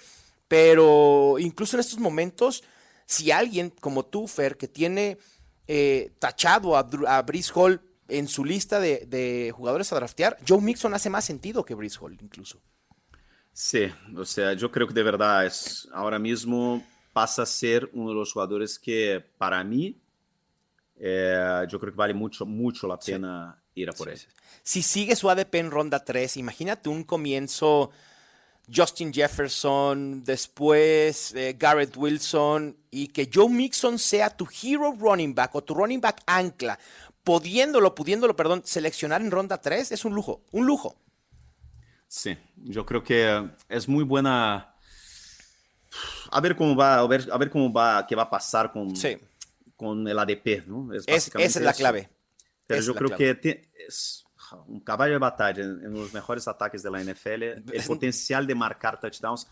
[0.47, 2.63] pero incluso en estos momentos
[3.09, 5.17] si alguien como tú, Fer, que tiene
[5.65, 10.93] eh, tachado a, a Brice Hall en su lista de, jugadores a draftear, Joe Mixon
[10.93, 12.61] hace más sentido que Brice Hall incluso.
[13.51, 18.09] Sí, o sea, yo creo que de verdad es ahora mismo pasa a ser uno
[18.09, 19.99] de los jugadores que para mí
[20.99, 24.19] eh, yo creo que vale mucho, mucho la pena ir a por él.
[24.61, 27.89] Si sigue su ADP en ronda 3, imagínate un comienzo
[28.73, 35.55] Justin Jefferson, después eh, Garrett Wilson y que Joe Mixon sea tu hero running back
[35.55, 36.79] o tu running back ancla,
[37.23, 40.95] pudiéndolo, pudiéndolo, perdón, seleccionar en ronda 3 es un lujo, un lujo.
[42.07, 44.75] Sí, yo creo que es muy buena.
[46.31, 48.93] A ver cómo va, a ver, a ver cómo va, qué va a pasar con,
[49.75, 50.91] con el ADP, ¿no?
[50.93, 52.09] Es esa es la clave.
[52.65, 54.25] Pero yo creo que es,
[54.67, 58.99] un caballo de batalla en, los mejores ataques de la NFL, el potencial de marcar
[58.99, 59.47] touchdowns.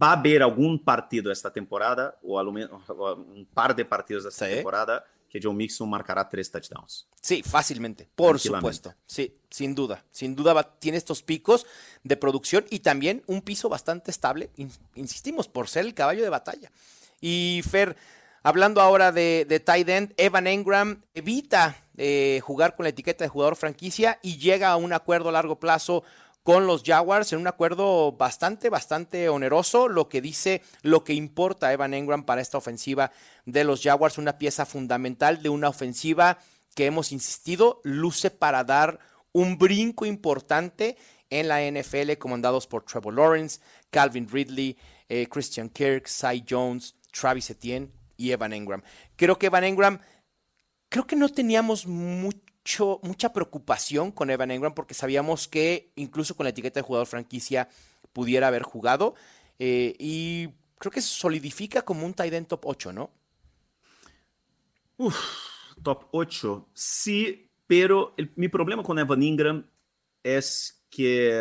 [0.00, 4.46] Va a haber algún partido esta temporada, o, al menos, un par de partidos esta
[4.46, 7.08] temporada, que Joe Mixon marcará tres touchdowns.
[7.20, 8.94] Sí, fácilmente, por supuesto.
[9.06, 10.04] Sí, sin duda.
[10.10, 11.66] Sin duda tiene estos picos
[12.04, 14.50] de producción y también un piso bastante estable,
[14.94, 16.70] insistimos, por ser el caballo de batalla.
[17.20, 17.96] Y Fer,
[18.46, 23.28] Hablando ahora de, de tight end, Evan Engram evita eh, jugar con la etiqueta de
[23.28, 26.04] jugador franquicia y llega a un acuerdo a largo plazo
[26.44, 31.72] con los Jaguars en un acuerdo bastante, bastante oneroso, lo que dice lo que importa
[31.72, 33.10] Evan Engram para esta ofensiva
[33.46, 36.38] de los Jaguars, una pieza fundamental de una ofensiva
[36.76, 39.00] que hemos insistido, luce para dar
[39.32, 40.96] un brinco importante
[41.30, 43.58] en la NFL, comandados por Trevor Lawrence,
[43.90, 44.78] Calvin Ridley,
[45.08, 48.82] eh, Christian Kirk, Cy Jones, Travis Etienne y Evan Engram.
[49.16, 50.00] Creo que Evan Engram,
[50.88, 56.44] creo que no teníamos mucho, mucha preocupación con Evan Engram porque sabíamos que incluso con
[56.44, 57.68] la etiqueta de jugador franquicia
[58.12, 59.14] pudiera haber jugado.
[59.58, 60.48] Eh, y
[60.78, 63.10] creo que se solidifica como un tight end top 8, ¿no?
[64.98, 65.16] Uf,
[65.82, 66.68] top 8.
[66.72, 69.66] Sí, pero mi problema con Evan Ingram
[70.22, 71.40] es que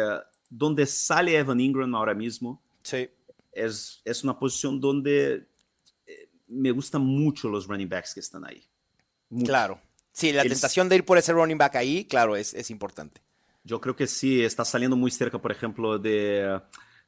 [0.49, 3.09] donde sale Evan Ingram ahora mismo sí.
[3.51, 5.47] es, es una posición donde
[6.55, 8.63] me gustan mucho los running backs que están ahí.
[9.43, 9.79] Claro.
[10.11, 13.21] Sí, la tentación de ir por ese running back ahí, claro, es, es importante.
[13.63, 16.61] Yo creo que sí, está saliendo muy cerca, por ejemplo, de,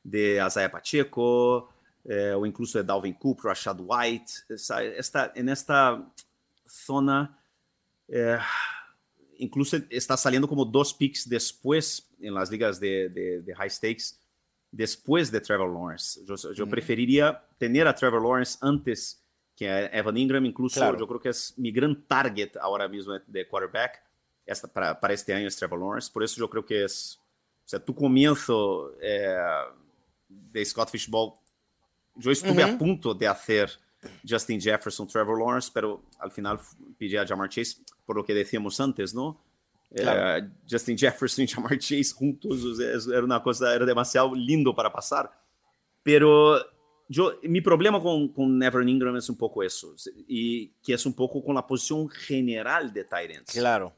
[0.03, 1.69] de Isaiah Pacheco,
[2.03, 4.31] eh, o incluso de Dalvin Cook, Rashad White.
[4.49, 6.05] Está, en esta
[6.65, 7.39] zona,
[8.09, 8.39] eh,
[9.37, 13.07] incluso está saliendo como dos picks después en las ligas de,
[13.45, 14.19] de, high stakes,
[14.69, 16.25] después de Trevor Lawrence.
[16.25, 16.69] Yo, yo mm.
[16.69, 19.23] preferiría tener a Trevor Lawrence antes
[19.57, 20.99] que é Evan Ingram, incluso claro.
[20.99, 23.99] eu creo que é mi gran target agora mesmo de quarterback
[24.45, 26.89] esta, para, para este ano é Trevor Lawrence, por isso eu creo que é, o
[27.65, 29.71] sea, tu comienzo eh,
[30.29, 31.37] de Scott Fishball,
[32.23, 32.75] eu estuve uh -huh.
[32.75, 33.77] a ponto de fazer
[34.23, 36.59] Justin Jefferson, Trevor Lawrence, pero al final
[36.97, 39.41] pedi a Jamar Chase por lo que decíamos antes, ¿no?
[39.93, 40.45] Claro.
[40.45, 45.29] Eh, Justin Jefferson e Jamar Chase juntos era uma coisa, era demasiado lindo para passar.
[46.03, 46.57] Pero
[47.09, 49.95] yo, mi problema con, con Evan Ingram es un poco eso,
[50.27, 53.53] y que es un poco con la posición general de Tyrants.
[53.53, 53.93] Claro.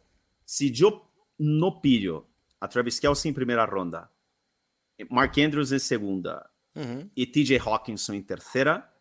[0.46, 2.28] Si yo no pillo
[2.60, 4.12] a Travis Kelsey en primera ronda,
[5.10, 7.10] Mark Andrews en segunda uh -huh.
[7.16, 8.94] y TJ Hawkinson en tercera,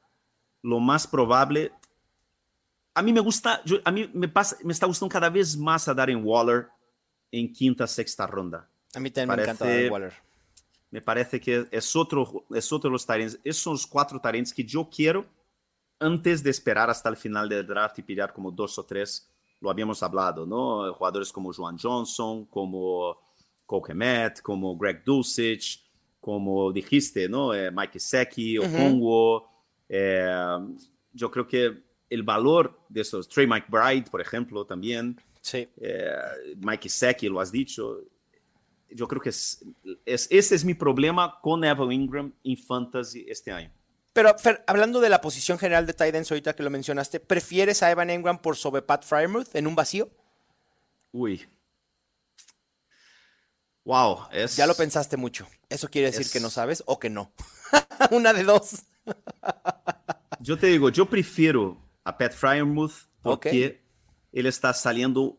[0.63, 1.73] lo más probable.
[2.95, 5.89] A mí me gusta, yo, a mí me, pasa, me está gustando cada vez más
[5.89, 6.69] a Darren Waller
[7.31, 8.69] en quinta, sexta ronda.
[8.95, 10.28] A mí también Parece, me encanta Darren Waller
[10.91, 13.39] me parece que es otro, es otro de los talentos.
[13.45, 15.27] Esos son los cuatro talentos que yo quiero
[16.01, 19.29] antes de esperar hasta el final del draft y pillar como dos o tres.
[19.61, 20.93] Lo habíamos hablado, ¿no?
[20.95, 23.19] Jugadores como Juan Johnson, como
[23.67, 25.85] Kokemet, como Greg Dulcich,
[26.21, 27.53] como dijiste, ¿no?
[27.53, 29.37] Eh, Mike Seki, Okongo.
[29.37, 29.47] Uh -huh.
[29.89, 30.77] eh,
[31.13, 35.21] yo creo que el valor de esos, Trey McBride, por ejemplo, también.
[35.41, 35.69] Sí.
[35.77, 36.13] Eh,
[36.59, 38.01] Mike Seki, lo has dicho.
[38.91, 39.65] Yo creo que es,
[40.07, 43.71] es, ese es mi problema con Evan Ingram en Fantasy este año.
[44.13, 47.91] Pero, Fer, hablando de la posición general de Titans, ahorita que lo mencionaste, ¿prefieres a
[47.91, 50.11] Evan Ingram por sobre Pat Frymouth en un vacío?
[51.13, 51.47] Uy.
[53.85, 54.27] Wow.
[54.33, 55.47] Es, ya lo pensaste mucho.
[55.69, 57.33] ¿Eso quiere decir es, que no sabes o que no?
[58.11, 58.83] Una de dos.
[60.41, 63.81] yo te digo, yo prefiero a Pat Frymouth porque okay.
[64.33, 65.39] él está saliendo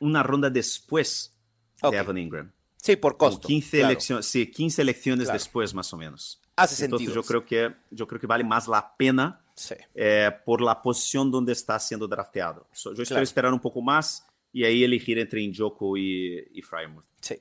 [0.00, 1.32] una ronda después
[1.80, 1.92] okay.
[1.92, 2.52] de Evan Ingram.
[2.86, 3.40] Sí, por costo.
[3.40, 3.90] Como 15, claro.
[3.90, 5.38] elecciones, sí, 15 elecciones claro.
[5.38, 6.40] después, más o menos.
[6.54, 7.22] Hace Entonces, sentido.
[7.22, 9.74] Yo creo, que, yo creo que vale más la pena sí.
[9.94, 12.68] eh, por la posición donde está siendo drafteado.
[12.72, 17.04] So, yo espero esperar un poco más y ahí elegir entre Njoku y, y Frymouth.
[17.20, 17.36] Sí.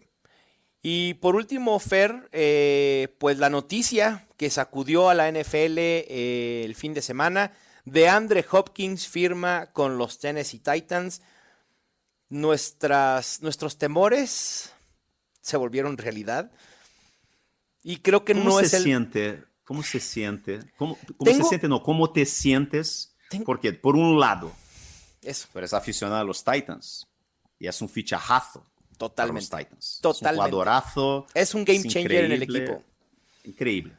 [0.81, 6.75] Y por último, Fer, eh, pues la noticia que sacudió a la NFL eh, el
[6.75, 7.53] fin de semana,
[7.85, 11.21] de Andre Hopkins firma con los Tennessee Titans.
[12.29, 14.74] Nuestras, nuestros temores
[15.45, 16.51] se volvieron realidad.
[17.83, 18.83] Y creo que ¿Cómo no se es el...
[18.83, 19.43] siente?
[19.63, 20.59] ¿Cómo se siente?
[20.75, 21.67] ¿Cómo, cómo Tengo- se siente?
[21.67, 23.13] No, ¿cómo te sientes?
[23.29, 24.51] Tengo- Porque por un lado,
[25.21, 27.07] Eso, tú eres aficionado a los Titans
[27.59, 29.41] y es un fichajazo para totalmente.
[29.51, 29.99] los Titans.
[30.01, 30.33] Totalmente.
[30.33, 31.27] Es un jugadorazo.
[31.35, 32.83] Es un game changer en el equipo.
[33.43, 33.93] Increíble.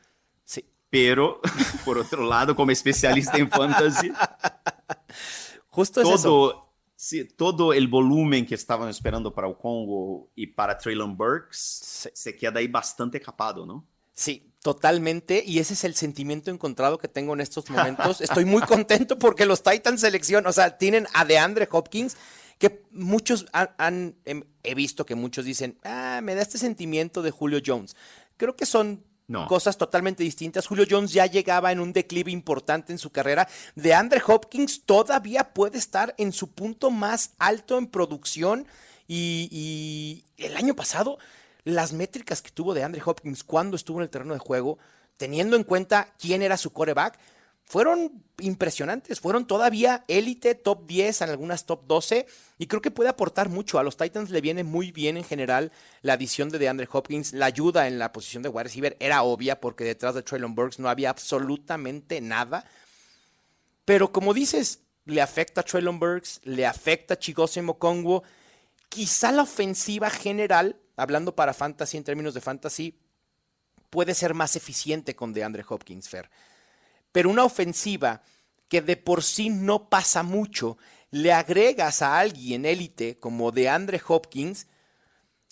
[0.45, 0.65] Sí.
[0.91, 1.41] Pero,
[1.85, 4.11] por otro lado, como especialista en fantasy,
[5.69, 6.66] Justo es eso.
[6.97, 11.59] Sí, todo el volumen que estaban esperando para el Congo y para Traylon Burks
[12.03, 12.09] Sí.
[12.15, 13.87] se queda ahí bastante capado, ¿no?
[14.13, 15.43] Sí, totalmente.
[15.47, 18.21] Y ese es el sentimiento encontrado que tengo en estos momentos.
[18.21, 22.17] Estoy muy contento porque los Titans seleccionan, o sea, tienen a DeAndre Hopkins,
[22.59, 27.21] que muchos han, han- em, he visto que muchos dicen, ah, me da este sentimiento
[27.23, 27.95] de Julio Jones.
[28.39, 29.47] Creo que son No.
[29.49, 30.67] cosas totalmente distintas.
[30.67, 33.49] Julio Jones ya llegaba en un declive importante en su carrera.
[33.75, 38.67] DeAndre Hopkins todavía puede estar en su punto más alto en producción.
[39.09, 41.19] Y, y el año pasado,
[41.65, 44.79] las métricas que tuvo DeAndre Hopkins cuando estuvo en el terreno de juego,
[45.17, 47.19] teniendo en cuenta quién era su coreback,
[47.67, 49.21] fueron impresionantes.
[49.21, 52.27] Fueron todavía élite, top 10, en algunas top 12.
[52.59, 53.79] Y creo que puede aportar mucho.
[53.79, 57.33] A los Titans le viene muy bien en general la adición de DeAndre Hopkins.
[57.33, 60.79] La ayuda en la posición de wide receiver era obvia porque detrás de Traylon Burks
[60.79, 62.65] no había absolutamente nada.
[63.85, 68.23] Pero como dices, le afecta a Traylon Burks, le afecta a Chigose Mokongwo.
[68.89, 72.97] Quizá la ofensiva general, hablando para fantasy en términos de fantasy,
[73.91, 76.31] puede ser más eficiente con DeAndre Hopkins, Fer.
[77.13, 78.23] Pero una ofensiva
[78.69, 80.77] que de por sí no pasa mucho,
[81.11, 84.67] le agregas a alguien élite como DeAndre Hopkins,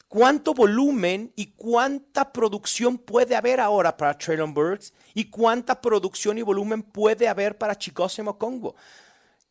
[0.09, 4.93] ¿cuánto volumen y cuánta producción puede haber ahora para Traylon Burks?
[5.15, 8.75] ¿Y cuánta producción y volumen puede haber para Chikose Mokongwo?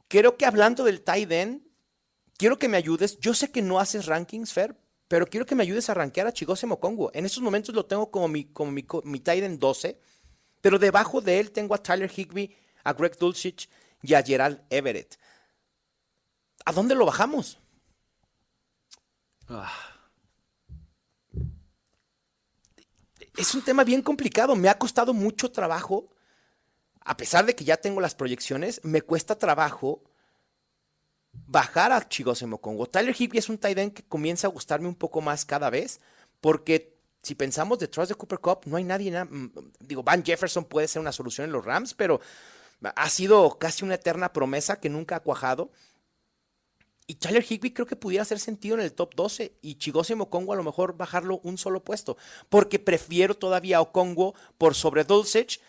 [0.08, 1.62] Creo que hablando del tight end,
[2.38, 3.18] quiero que me ayudes.
[3.20, 4.78] Yo sé que no haces rankings, Fer,
[5.08, 7.12] pero quiero que me ayudes a rankear a Chigose Mokongwo.
[7.14, 10.00] En estos momentos lo tengo como mi, como mi, mi tight end 12,
[10.64, 12.56] pero debajo de él tengo a Tyler Higby,
[12.86, 13.70] a Greg Dulcich
[14.02, 15.20] y a Gerald Everett.
[16.64, 17.60] ¿A dónde lo bajamos?
[23.36, 24.56] Es un tema bien complicado.
[24.56, 26.08] Me ha costado mucho trabajo.
[27.02, 30.02] A pesar de que ya tengo las proyecciones, me cuesta trabajo
[31.34, 32.86] bajar a Chigose Mokongo.
[32.86, 36.00] Tyler Higby es un tight end que comienza a gustarme un poco más cada vez,
[36.40, 36.93] porque
[37.24, 39.28] si pensamos detrás de Cooper Cup, no hay nadie, na-
[39.80, 42.20] digo, Van Jefferson puede ser una solución en los Rams, pero
[42.84, 45.72] ha sido casi una eterna promesa que nunca ha cuajado.
[47.08, 50.54] Y Tyler Higby creo que pudiera hacer sentido en el top 12 y Chigose Mokongo
[50.54, 52.18] a lo mejor bajarlo un solo puesto,
[52.50, 55.60] porque prefiero todavía a Okongo por sobre Dulcich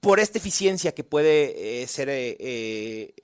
[0.00, 3.14] por esta eficiencia que puede eh, ser eh, eh,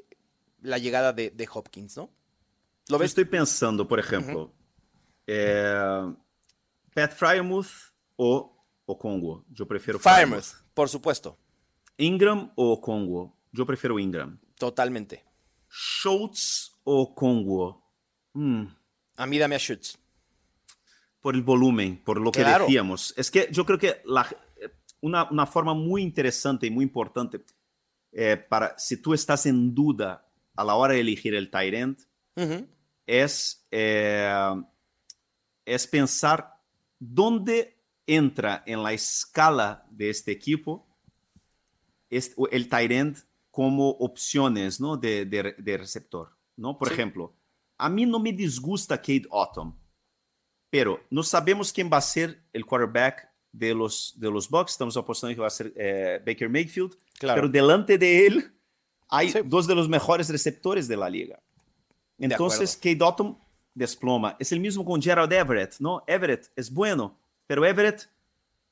[0.60, 2.10] la llegada de, de Hopkins, ¿no?
[2.88, 3.10] ¿Lo ves?
[3.12, 4.52] estoy pensando, por ejemplo,
[6.94, 7.66] Pat Frymouth
[8.16, 9.44] o, o Congo.
[9.50, 11.38] Yo prefiero Firemouth, por supuesto,
[11.96, 13.36] Ingram o Congo.
[13.52, 14.38] Yo prefiero Ingram.
[14.58, 15.24] totalmente.
[15.68, 17.82] Schultz o Congo.
[18.34, 18.64] Mm,
[19.16, 19.98] A mí dame a Schutz.
[21.20, 22.66] por el volumen, por lo que Claro.
[22.66, 23.14] decíamos.
[23.16, 24.28] Es que yo creo que la-
[25.00, 27.42] una, una forma muy interesante y muy importante
[28.12, 31.98] eh, para si tú estás en duda a la hora de elegir el tight end
[32.36, 32.66] Ujú,
[33.06, 34.54] es, eh,
[35.64, 36.53] es pensar
[37.12, 37.76] dónde
[38.06, 40.86] entra en la escala de este equipo
[42.10, 43.18] el tight end
[43.50, 44.96] como opciones ¿no?
[44.96, 46.30] de, de- de receptor.
[46.56, 46.76] ¿no?
[46.78, 46.94] Por Sí.
[46.94, 47.34] ejemplo,
[47.78, 49.76] a mí no me disgusta Kate Autumn,
[50.70, 54.72] pero no sabemos quién va a ser el quarterback de los, de los Bucks.
[54.72, 57.40] Estamos apostando que va a ser eh, Baker Mayfield, Claro.
[57.42, 58.52] pero delante de él
[59.08, 59.38] hay Sí.
[59.44, 61.40] dos de los mejores receptores de la liga.
[62.18, 63.36] Entonces, Kate Dalton
[63.74, 64.36] desploma.
[64.38, 66.02] Es el mismo con Gerald Everett, ¿no?
[66.06, 68.08] Everett es bueno, pero Everett,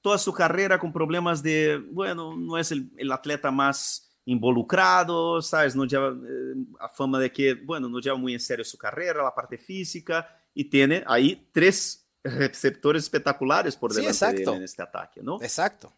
[0.01, 5.75] toda su carrera con problemas de, bueno, no es el, el atleta más involucrado, ¿sabes?
[5.75, 9.23] No lleva eh, a fama de que, bueno, no lleva muy en serio su carrera,
[9.23, 14.63] la parte física, y tiene ahí tres receptores espectaculares por delante sí, de él en
[14.63, 15.43] este ataque, ¿no?
[15.43, 15.93] Exacto.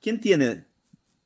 [0.00, 0.64] ¿Quién tiene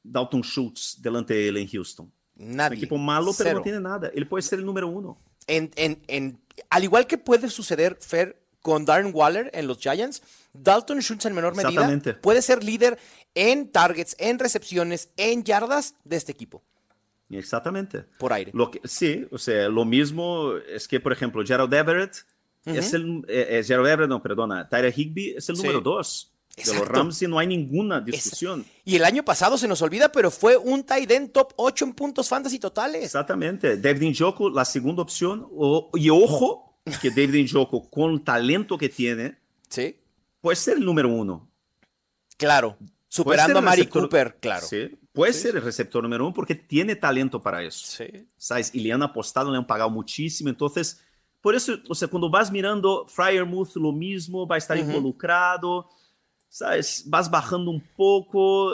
[0.03, 2.12] Dalton Schultz delante de él en Houston?
[2.36, 2.76] Nadie.
[2.76, 3.59] Un equipo malo, pero Cero.
[3.59, 4.11] no tiene nada.
[4.14, 5.18] Él puede ser el número uno.
[5.46, 10.23] En, en, en, al igual que puede suceder, Fer, con Darren Waller en los Giants,
[10.53, 11.89] Dalton Schultz en menor medida
[12.21, 12.99] puede ser líder
[13.35, 16.63] en targets, en recepciones, en yardas de este equipo,
[17.31, 18.05] Exactamente.
[18.19, 18.51] por aire.
[18.55, 22.15] Lo que, sí, o sea, lo mismo es que, por ejemplo, Gerald Everett
[22.67, 23.25] es el.
[23.29, 24.69] eh, eh, Gerald Everett, no, perdona.
[24.69, 25.63] Tyler Higby es el Sí.
[25.63, 26.33] número dos.
[26.65, 26.93] De los Exacto.
[26.93, 28.65] Rams y no hay ninguna discusión.
[28.85, 31.93] Y el año pasado se nos olvida, pero fue un tight end top 8 en
[31.93, 33.05] puntos fantasy totales.
[33.05, 33.77] Exactamente.
[33.77, 35.47] David Njoku, la segunda opción.
[35.57, 39.39] O- y ojo, que David Njoku, con el talento que tiene,
[39.69, 39.97] Sí,
[40.41, 41.49] puede ser el número uno.
[42.37, 42.77] claro.
[43.13, 44.65] Superando a Mari Cooper, claro.
[44.65, 45.41] Sí, puede Sí.
[45.41, 47.85] ser el receptor número uno porque tiene talento para eso.
[47.85, 48.29] Sí.
[48.37, 48.71] ¿sabes?
[48.73, 50.49] Y le han apostado, le han pagado muchísimo.
[50.49, 51.01] Entonces,
[51.41, 54.87] por eso, o sea, cuando vas mirando Fryermuth, lo mismo, va a estar Ujú.
[54.87, 55.89] involucrado,
[56.51, 57.05] ¿sabes?
[57.07, 58.72] Vas bajando un poco.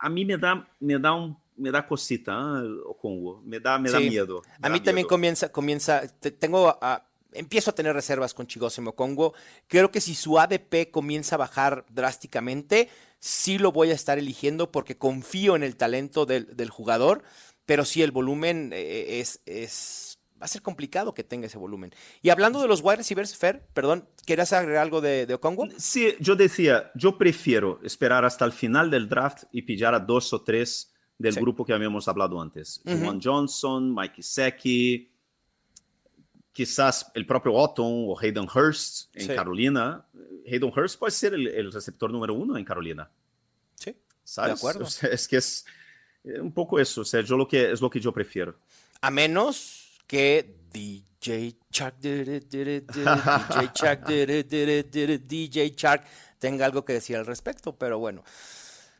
[0.00, 2.68] A mí me da, me da, un, me da cosita, ¿eh?
[2.86, 3.42] o Congo.
[3.44, 4.40] Me da, me da miedo.
[4.42, 8.46] me A da mí también comienza, comienza, te- tengo, a- empiezo a tener reservas con
[8.46, 9.34] Chigosimo Congo.
[9.66, 12.88] Creo que si su ADP comienza a bajar drásticamente,
[13.18, 17.22] sí lo voy a estar eligiendo porque confío en el talento del, del jugador,
[17.66, 20.13] pero sí el volumen eh, es, es,
[20.44, 21.90] va a ser complicado que tenga ese volumen.
[22.20, 25.68] Y hablando de los wide receivers, Fer, perdón, ¿querías agregar algo de, de Okongo?
[25.78, 30.34] Sí, yo decía, yo prefiero esperar hasta el final del draft y pillar a dos
[30.34, 31.40] o tres del Sí.
[31.40, 32.82] grupo que habíamos hablado antes.
[32.84, 32.98] Ujú.
[32.98, 35.10] Juan Johnson, Mike Gesicki,
[36.52, 39.34] quizás el propio Otton o Hayden Hurst en Sí.
[39.34, 40.04] Carolina.
[40.46, 43.10] Hayden Hurst puede ser el, el receptor número uno en Carolina,
[43.76, 43.96] Sí.
[44.24, 44.52] ¿sabes?
[44.52, 44.84] De acuerdo.
[44.84, 45.64] O sea, es que es
[46.22, 48.56] eh, un poco eso, o sea, yo lo que, es lo que yo prefiero.
[49.00, 52.84] A menos que DJ Shark, DJ
[53.74, 56.04] Shark, DJ Shark
[56.38, 58.22] tenga algo que decir al respecto, pero bueno.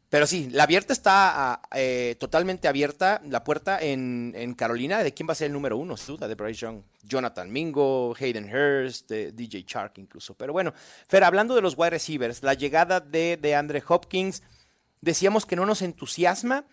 [0.09, 5.13] Pero sí, la abierta está ah, eh, totalmente abierta, la puerta en, en Carolina, de
[5.13, 6.83] quién va a ser el número uno, sin duda, de Bryce Young.
[7.03, 10.35] Jonathan Mingo, Hayden Hurst, de DJ Shark incluso.
[10.35, 10.73] Pero bueno,
[11.09, 14.43] Fer, hablando de los wide receivers, la llegada de, de Andre Hopkins,
[15.01, 16.65] decíamos que no nos entusiasma.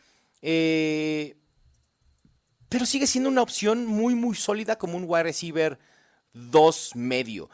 [0.44, 1.36] eh,
[2.72, 5.78] pero sigue siendo una opción muy, muy sólida como un wide receiver
[6.32, 7.50] 2 medio.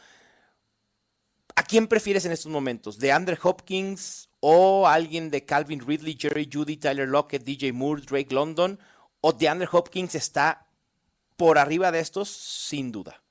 [1.56, 3.00] ¿A quién prefieres en estos momentos?
[3.00, 8.32] ¿De Andre Hopkins o alguien de Calvin Ridley, Jerry Judy, Tyler Lockett, DJ Moore, Drake
[8.34, 8.80] London?
[9.22, 10.68] ¿O de Andre Hopkins está
[11.36, 12.30] por arriba de estos?
[12.30, 13.24] Sin duda.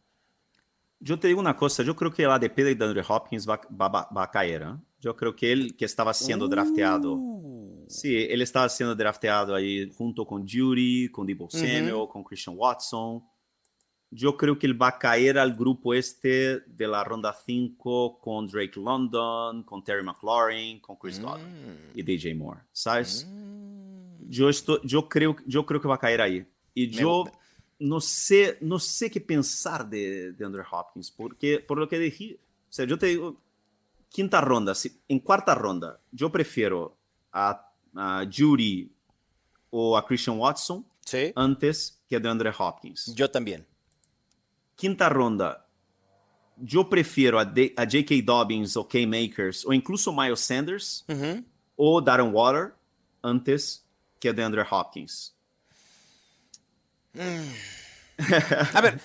[0.99, 3.89] Yo te digo una cosa, yo creo que el ADP de DeAndre Hopkins va, va-
[3.89, 4.63] va- va a caer.
[4.63, 4.75] ¿eh?
[4.99, 7.13] Yo creo que él que estaba siendo drafteado.
[7.13, 12.57] Uh, Sí, él estaba siendo drafteado ahí junto con Judy, con Debo Samuel, con Christian
[12.59, 13.23] Watson.
[14.11, 18.47] Yo creo que él va a caer al grupo este de la ronda 5 con
[18.47, 23.27] Drake London, con Terry McLaurin, con Chris Godwin y DJ Moore, ¿sabes?
[23.29, 24.29] mm.
[24.29, 26.47] Yo, estoy, yo, creo, yo creo que va a caer ahí.
[26.75, 27.39] Y Me yo gusta.
[27.81, 32.39] no sé, no sé qué pensar de, de Andrew Hopkins, porque por lo que dije,
[32.69, 33.41] o sea, yo te digo,
[34.09, 36.97] quinta ronda, si- en cuarta ronda, yo prefiero
[37.33, 38.93] a, a Judy
[39.71, 43.15] o a Christian Watson Sí, antes que a DeAndre Hopkins.
[43.15, 43.65] yo también.
[44.75, 45.67] Quinta ronda,
[46.57, 48.15] yo prefiero a, a J.K.
[48.25, 51.45] Dobbins o K-Makers o incluso Miles Sanders Ujú.
[51.77, 52.75] o Darren Water
[53.23, 53.85] antes
[54.19, 55.35] que a DeAndre Hopkins.
[58.75, 59.01] A ver,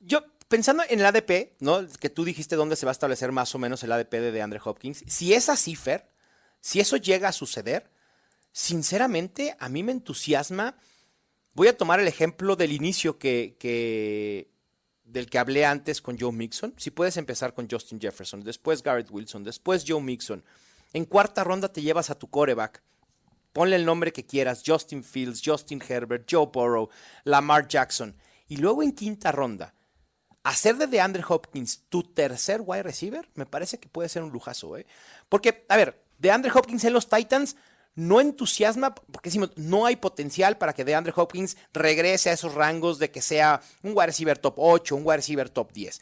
[0.00, 1.86] yo pensando en el ADP, ¿no?
[2.00, 4.60] Que tú dijiste dónde se va a establecer más o menos el ADP de DeAndre
[4.64, 5.04] Hopkins.
[5.06, 6.08] Si es así, Fer,
[6.60, 7.90] si eso llega a suceder,
[8.52, 10.76] sinceramente a mí me entusiasma.
[11.54, 14.48] Voy a tomar el ejemplo del inicio que,
[15.04, 16.74] del que hablé antes con Joe Mixon.
[16.76, 20.44] Si puedes empezar con Justin Jefferson, después Garrett Wilson, después Joe Mixon.
[20.92, 22.82] En cuarta ronda te llevas a tu coreback.
[23.52, 26.88] Ponle el nombre que quieras, Justin Fields, Justin Herbert, Joe Burrow,
[27.24, 28.16] Lamar Jackson.
[28.46, 29.74] Y luego en quinta ronda,
[30.44, 34.76] hacer de DeAndre Hopkins tu tercer wide receiver, me parece que puede ser un lujazo,
[34.76, 34.86] ¿eh?
[35.28, 37.56] Porque, a ver, DeAndre Hopkins en los Titans
[38.00, 42.98] no entusiasma, porque decimos, no hay potencial para que DeAndre Hopkins regrese a esos rangos
[42.98, 46.00] de que sea un wide receiver top 8, un wide receiver top 10.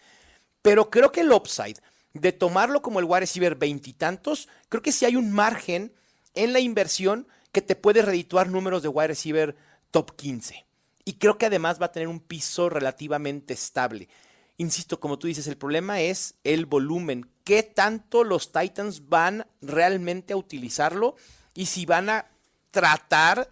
[0.63, 1.79] Pero creo que el upside
[2.13, 5.93] de tomarlo como el wide receiver veintitantos, creo que sí hay un margen
[6.35, 9.57] en la inversión que te puede redituar números de wide receiver
[9.91, 10.67] top 15.
[11.05, 14.09] Y creo que además va a tener un piso relativamente estable.
[14.57, 17.29] Insisto, como tú dices, el problema es el volumen.
[17.43, 21.17] ¿Qué tanto los Titans van realmente a utilizarlo?
[21.55, 22.27] Y si van a
[22.71, 23.51] tratar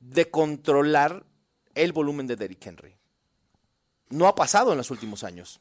[0.00, 1.24] de controlar
[1.74, 2.96] el volumen de Derrick Henry.
[4.08, 5.60] No ha pasado en los últimos años.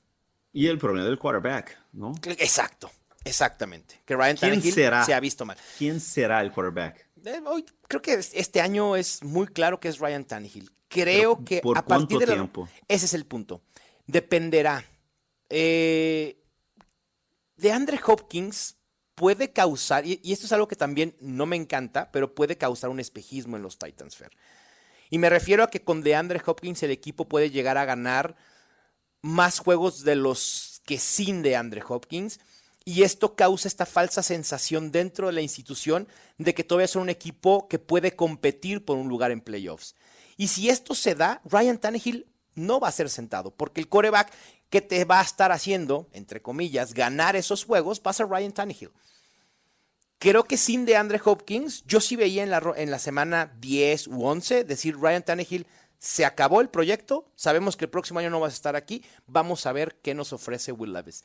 [0.54, 2.14] Y el problema del quarterback, ¿no?
[2.24, 2.92] Exacto,
[3.24, 4.02] exactamente.
[4.06, 5.58] Que Ryan Tannehill se ha visto mal.
[5.78, 7.08] ¿Quién será el quarterback?
[7.26, 10.72] Eh, hoy, creo que este año es muy claro que es Ryan Tannehill.
[10.88, 12.70] Creo que a partir de tiempo?
[12.88, 13.62] ese es el punto.
[14.06, 14.86] Dependerá.
[15.50, 16.40] Eh,
[17.58, 18.78] de Andre Hopkins
[19.16, 23.00] puede causar, y, esto es algo que también no me encanta, pero puede causar un
[23.00, 24.32] espejismo en los Titans Fair.
[25.10, 28.36] Y me refiero a que con DeAndre Hopkins el equipo puede llegar a ganar
[29.22, 32.40] más juegos de los que sin DeAndre Hopkins.
[32.84, 36.08] Y esto causa esta falsa sensación dentro de la institución
[36.38, 39.96] de que todavía son un equipo que puede competir por un lugar en playoffs.
[40.38, 44.32] Y si esto se da, Ryan Tannehill no va a ser sentado, porque el coreback
[44.76, 48.52] que te va a estar haciendo, entre comillas, ganar esos juegos va a ser Ryan
[48.52, 48.92] Tannehill.
[50.20, 54.26] Creo que sin DeAndre Hopkins, yo sí veía en la, en la semana 10 u
[54.26, 55.66] 11 decir Ryan Tannehill
[55.98, 59.66] se acabó el proyecto, sabemos que el próximo año no vas a estar aquí, vamos
[59.66, 61.24] a ver qué nos ofrece Will Levis.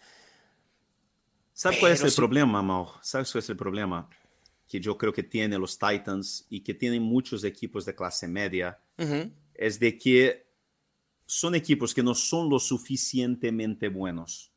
[1.52, 2.86] ¿Sabes cuál es el problema, Mau?
[3.02, 4.08] ¿Sabes cuál es el problema?
[4.68, 8.78] Que yo creo que tienen los Titans y que tienen muchos equipos de clase media,
[9.54, 10.49] es de que
[11.30, 14.52] son equipos que no son lo suficientemente buenos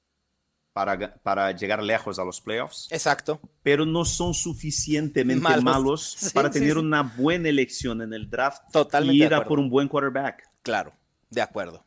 [0.74, 2.88] para, para llegar lejos a los playoffs.
[2.92, 3.40] Exacto.
[3.62, 9.24] Pero no son suficientemente malos, para tener una buena elección en el draft Totalmente y
[9.24, 10.50] ir a por un buen quarterback.
[10.64, 10.94] Claro,
[11.30, 11.86] de acuerdo.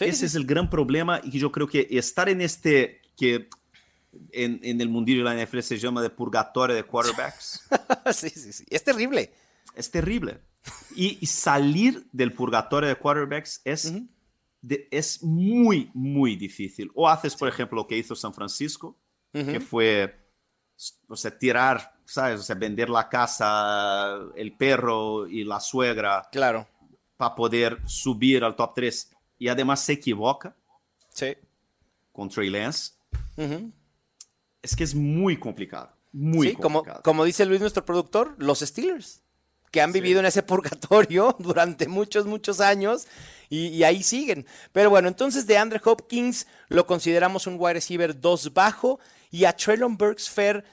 [0.00, 3.48] Ese es el gran problema y yo creo que estar en este que
[4.32, 7.68] en, en, el mundillo de la NFL se llama de purgatorio de quarterbacks.
[8.14, 8.64] sí, sí, sí.
[8.70, 9.30] Es terrible.
[9.74, 10.40] Es terrible.
[10.94, 13.92] Y, salir del purgatorio de quarterbacks es
[14.90, 16.90] es muy, muy difícil.
[16.94, 18.96] O haces, por ejemplo, lo que hizo San Francisco,
[19.32, 20.16] que fue,
[21.08, 22.40] o sea, tirar, ¿sabes?
[22.40, 26.26] O sea, vender la casa, el perro y la suegra.
[26.32, 26.66] Claro.
[27.18, 29.10] Para poder subir al top 3.
[29.38, 30.56] Y además se equivoca.
[31.10, 31.36] Sí.
[32.12, 32.94] Con Trey Lance.
[34.62, 35.92] Es que es muy complicado.
[36.12, 37.02] Muy complicado.
[37.02, 39.22] Como, como dice Luis, nuestro productor, los Steelers
[39.70, 43.06] que han vivido en ese purgatorio durante muchos, muchos años
[43.48, 44.46] y, ahí siguen.
[44.72, 48.98] Pero bueno, entonces de Andre Hopkins lo consideramos un wide receiver 2 bajo
[49.30, 50.64] y a Traylon Burks Fair.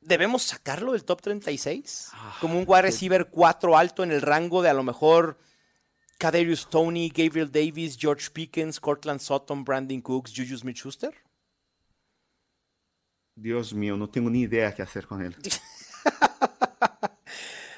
[0.00, 2.10] ¿Debemos sacarlo del top 36?
[2.12, 5.38] Ah, Como un wide receiver 4 alto en el rango de a lo mejor
[6.18, 11.14] Kadarius Tony, Gabriel Davis, George Pickens, Cortland Sutton, Brandon Cooks, Juju Smith-Schuster.
[13.34, 15.36] Dios mío, no tengo ni idea qué hacer con él.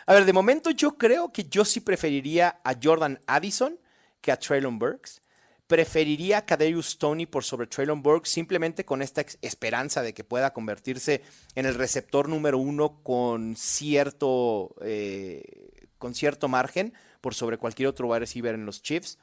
[0.07, 3.79] a ver, de momento yo creo que yo sí preferiría a Jordan Addison
[4.21, 5.23] que a Traylon Burks.
[5.67, 10.53] Preferiría a Kadarius Tony por sobre Traylon Burks simplemente con esta esperanza de que pueda
[10.53, 11.23] convertirse
[11.55, 16.93] en el receptor número uno con cierto, eh, con cierto margen
[17.23, 19.19] por sobre cualquier otro wide receiver en los Chiefs.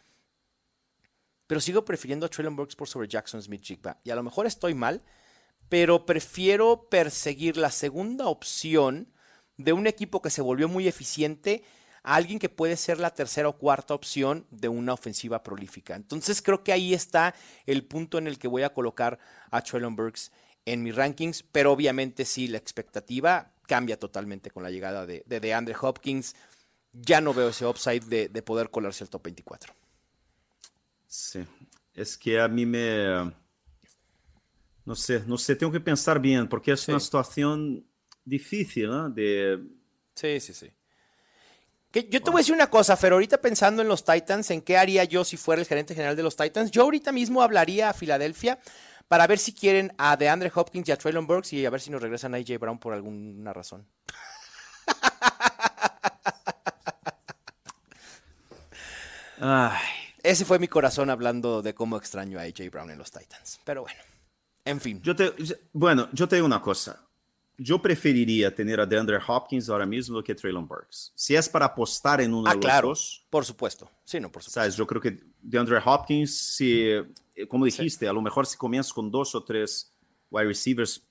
[1.46, 4.00] Pero sigo prefiriendo a Traylon Burks por sobre Jackson Smith Jigba.
[4.04, 5.04] Y a lo mejor estoy mal,
[5.70, 9.14] pero prefiero perseguir la segunda opción
[9.64, 11.64] de un equipo que se volvió muy eficiente
[12.04, 15.96] a alguien que puede ser la tercera o cuarta opción de una ofensiva prolífica.
[15.96, 17.36] Entonces creo que ahí está
[17.66, 19.20] el punto en el que voy a colocar
[19.52, 20.32] a Traylon Burks
[20.66, 25.54] en mis rankings, pero obviamente sí, la expectativa cambia totalmente con la llegada de, de,
[25.54, 26.36] Andre Hopkins.
[26.92, 29.74] Ya no veo ese upside de, de poder colarse al top 24.
[31.08, 31.46] Sí,
[31.94, 33.32] es que a mí me
[34.86, 37.86] no sé, no sé, tengo que pensar bien, porque es una situación
[38.24, 39.10] difícil, ¿no?
[39.10, 39.60] De...
[40.16, 40.72] Sí, sí, sí.
[41.92, 44.62] Que yo te voy a decir una cosa, Fer, ahorita pensando en los Titans, en
[44.62, 47.90] qué haría yo si fuera el gerente general de los Titans, yo ahorita mismo hablaría
[47.90, 48.60] a Filadelfia
[49.10, 51.92] para ver si quieren a DeAndre Hopkins y a Traylon Burks y a ver si
[51.92, 53.86] nos regresan a AJ Brown por alguna razón.
[59.42, 60.02] Ay.
[60.24, 63.60] Ese fue mi corazón hablando de cómo extraño a AJ Brown en los Titans.
[63.66, 64.00] Pero bueno.
[64.64, 65.02] En fin.
[65.02, 65.34] Yo te,
[65.74, 67.08] bueno, yo te digo una cosa.
[67.64, 71.12] Yo preferiría tener a DeAndre Hopkins ahora mismo que Traylon Burks.
[71.14, 73.26] Si es para apostar en uno ah, de los dos.
[73.30, 73.90] Por supuesto.
[74.04, 74.60] Sí, no, por supuesto.
[74.60, 74.76] ¿sabes?
[74.76, 77.06] Yo creo que DeAndre Hopkins, si, eh,
[77.48, 79.94] como dijiste, a lo mejor si comienzas con dos o tres
[80.30, 81.06] wide receivers,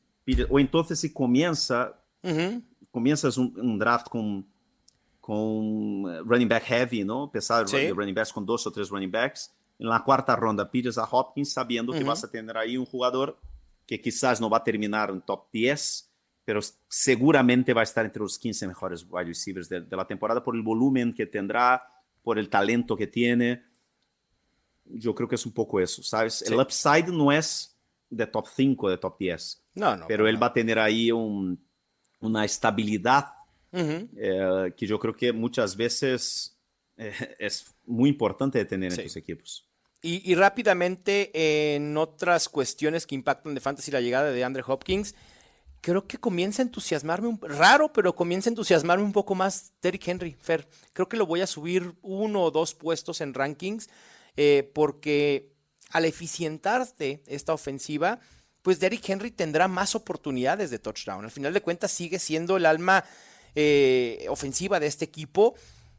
[0.49, 1.97] o entonces si comienza,
[2.91, 4.47] comienzas un, draft con,
[5.21, 7.31] con eh, running back heavy, ¿no?
[7.31, 10.99] Pesado de running backs con dos o tres running backs en la cuarta ronda pides
[10.99, 13.39] a Hopkins sabiendo que vas a tener ahí un jugador
[13.87, 16.10] que quizás no va a terminar en top 10,
[16.51, 20.43] pero seguramente va a estar entre los 15 mejores wide receivers de, de la temporada
[20.43, 21.81] por el volumen que tendrá,
[22.25, 23.63] por el talento que tiene.
[24.85, 26.35] Yo creo que es un poco eso, ¿sabes?
[26.45, 26.53] Sí.
[26.53, 27.79] El upside no es
[28.09, 30.07] de top 5, de top 10, No, no.
[30.09, 31.65] pero él va a tener ahí un,
[32.19, 33.27] una estabilidad
[33.71, 34.09] Ujú.
[34.17, 36.59] eh, que yo creo que muchas veces
[36.97, 39.03] eh, es muy importante de tener Sí.
[39.03, 39.69] en tus equipos.
[40.03, 45.15] Y, y rápidamente, en otras cuestiones que impactan de Fantasy la llegada de Andre Hopkins,
[45.81, 50.07] creo que comienza a entusiasmarme, un, raro, pero comienza a entusiasmarme un poco más Derrick
[50.09, 50.69] Henry, Fer.
[50.93, 53.89] Creo que lo voy a subir uno o dos puestos en rankings,
[54.37, 55.53] eh, porque
[55.91, 58.21] al eficientarse esta ofensiva,
[58.63, 61.25] pues Derrick Henry tendrá más oportunidades de touchdown.
[61.25, 63.05] Al final de cuentas sigue siendo el alma
[63.55, 65.55] eh, ofensiva de este equipo.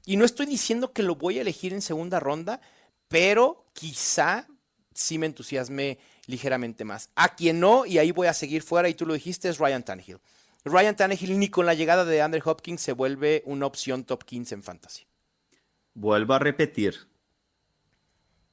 [0.06, 2.62] Y no estoy diciendo que lo voy a elegir en segunda ronda,
[3.08, 4.48] pero quizá
[4.94, 7.10] sí me entusiasme ligeramente más.
[7.16, 9.84] A quien no, y ahí voy a seguir fuera, y tú lo dijiste, es Ryan
[9.84, 10.20] Tannehill.
[10.64, 14.56] Ryan Tannehill ni con la llegada de Andrew Hopkins se vuelve una opción top 15
[14.56, 15.06] en fantasy.
[15.94, 17.08] Vuelvo a repetir.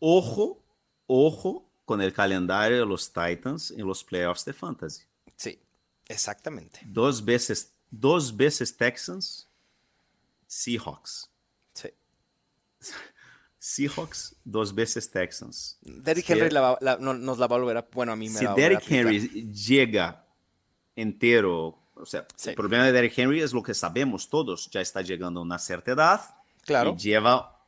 [0.01, 0.63] Ojo,
[1.07, 5.05] ojo con el calendario de los Titans en los playoffs de fantasy.
[5.37, 5.59] Sí,
[6.07, 6.81] exactamente.
[6.85, 9.49] Dos veces, dos veces Texans,
[10.47, 11.31] Seahawks.
[11.75, 11.89] Sí.
[13.69, 15.79] Seahawks, dos veces Texans.
[15.83, 16.29] Derrick.
[16.31, 17.89] Henry la va- la- no- nos la va a volver a.
[17.93, 18.91] Bueno, a mí me Si la va a volver a Derrick.
[18.91, 20.27] Henry llega
[20.97, 22.51] entero, o sea, Sí.
[22.51, 25.59] el problema de Derrick Henry es lo que sabemos todos, ya está llegando a una
[25.59, 26.21] cierta edad
[26.65, 26.95] Claro.
[26.97, 27.67] y lleva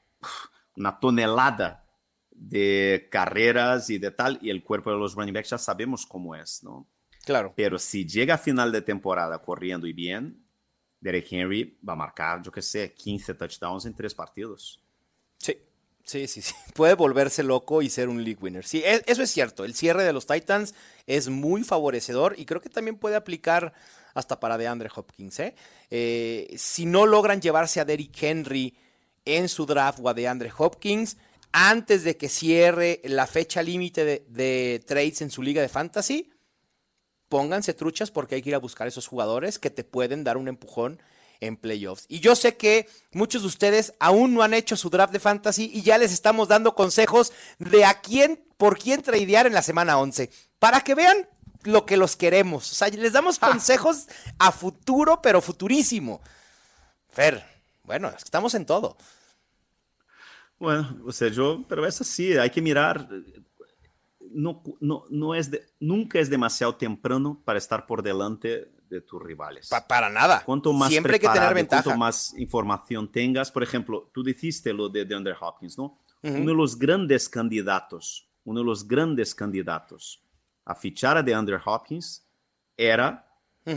[0.77, 1.85] una tonelada
[2.31, 6.35] de carreras y de tal, y el cuerpo de los running backs ya sabemos cómo
[6.35, 6.89] es, ¿no?
[7.25, 7.53] Claro.
[7.55, 10.43] Pero si llega a final de temporada corriendo y bien,
[11.01, 14.83] Derrick Henry va a marcar, yo qué sé, 15 touchdowns en tres partidos.
[16.11, 16.53] Sí, sí, sí.
[16.75, 18.67] Puede volverse loco y ser un league winner.
[18.67, 19.65] Sí, e- eso es cierto.
[19.65, 20.75] El cierre de los Titans
[21.07, 23.73] es muy favorecedor y creo que también puede aplicar
[24.15, 25.39] hasta para DeAndre Hopkins.
[25.39, 25.55] ¿eh?
[25.89, 28.77] Eh, si no logran llevarse a Derrick Henry
[29.25, 31.17] en su draft o a DeAndre Hopkins,
[31.53, 36.33] antes de que cierre la fecha límite de trades en su liga de fantasy,
[37.29, 40.49] pónganse truchas porque hay que ir a buscar esos jugadores que te pueden dar un
[40.49, 41.01] empujón
[41.41, 42.05] en playoffs.
[42.09, 45.71] Y yo sé que muchos de ustedes aún no han hecho su draft de fantasy
[45.73, 49.99] y ya les estamos dando consejos de a quién, por quién tradear en la semana
[49.99, 51.29] 11, para que vean
[51.65, 52.71] lo que los queremos.
[52.73, 54.07] O sea, les damos consejos
[54.39, 56.21] a futuro, pero futurísimo.
[57.09, 57.43] Fer,
[57.85, 58.97] bueno, estamos en todo.
[60.59, 63.09] Bueno, o sea, yo, pero es así, hay que mirar.
[64.33, 69.23] No, no, no es de- nunca es demasiado temprano para estar por delante de tus
[69.23, 69.69] rivales.
[69.69, 70.43] Pa- para nada.
[70.45, 71.83] Cuanto más Siempre hay que tener ventaja.
[71.85, 75.99] Cuanto más información tengas, por ejemplo, tú dijiste lo de DeAndre Hopkins, ¿no?
[76.23, 80.23] Uno de los grandes candidatos, uno de los grandes candidatos
[80.67, 82.27] a fichar a DeAndre Hopkins
[82.77, 83.27] era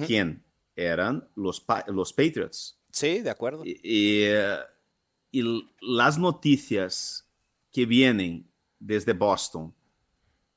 [0.06, 0.44] quién?
[0.76, 2.78] Eran los, Pa- los Patriots.
[2.92, 3.64] Sí, de acuerdo.
[3.66, 4.58] Y, y, eh,
[5.32, 7.28] y las noticias
[7.72, 8.50] que vienen
[8.80, 9.74] desde Boston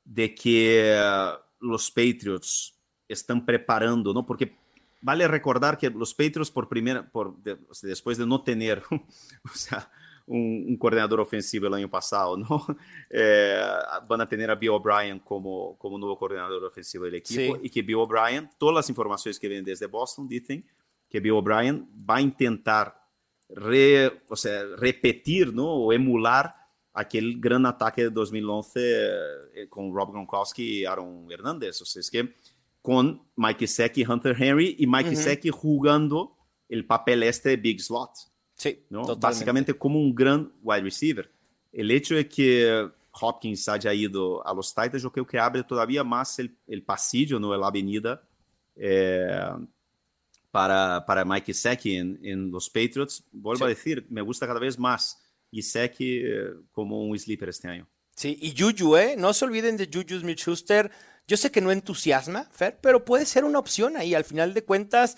[0.04, 1.30] de que eh,
[1.60, 2.75] los Patriots
[3.08, 4.24] están preparando, ¿no?
[4.26, 4.56] Porque
[5.00, 8.82] vale recordar que los Patriots por primera, por, de- o sea, después de no tener,
[8.90, 9.90] o sea,
[10.26, 12.66] un, un coordinador ofensivo el año pasado, ¿no?
[13.10, 13.60] Eh,
[14.08, 17.60] van a tener a Bill O'Brien como, como nuevo coordinador ofensivo del equipo Sí.
[17.62, 20.66] y que Bill O'Brien, todas las informaciones que vienen desde Boston dicen
[21.08, 23.00] que Bill O'Brien va a intentar
[23.48, 25.66] re- o sea, repetir ¿no?
[25.72, 26.52] o emular
[26.92, 31.80] aquel gran ataque de 2011 eh, con Rob Gronkowski y Aaron Hernández.
[31.80, 32.34] O sea, es que
[32.86, 35.16] con Mike Gesicki y Hunter Henry y Mike Ujú.
[35.16, 36.36] Gesicki jugando
[36.68, 38.12] el papel este de Big Slot.
[38.54, 39.16] Sí, ¿no?
[39.16, 41.28] Básicamente como un gran wide receiver.
[41.72, 46.04] El hecho de que Hopkins haya ido a los Titans, yo creo que abre todavía
[46.04, 47.56] más el, el pasillo, ¿no?
[47.56, 48.22] la avenida
[48.76, 49.26] eh,
[50.52, 53.24] para, para Mike Gesicki en, en los Patriots.
[53.32, 53.74] Vuelvo a Sí.
[53.74, 55.20] decir, me gusta cada vez más
[55.52, 57.88] Gesicki eh, como un sleeper este año.
[58.14, 59.16] Sí, y Juju, ¿eh?
[59.18, 60.90] No se olviden de Juju Smith-Schuster.
[61.26, 64.14] Yo sé que no entusiasma, Fer, pero puede ser una opción ahí.
[64.14, 65.16] Al final de cuentas,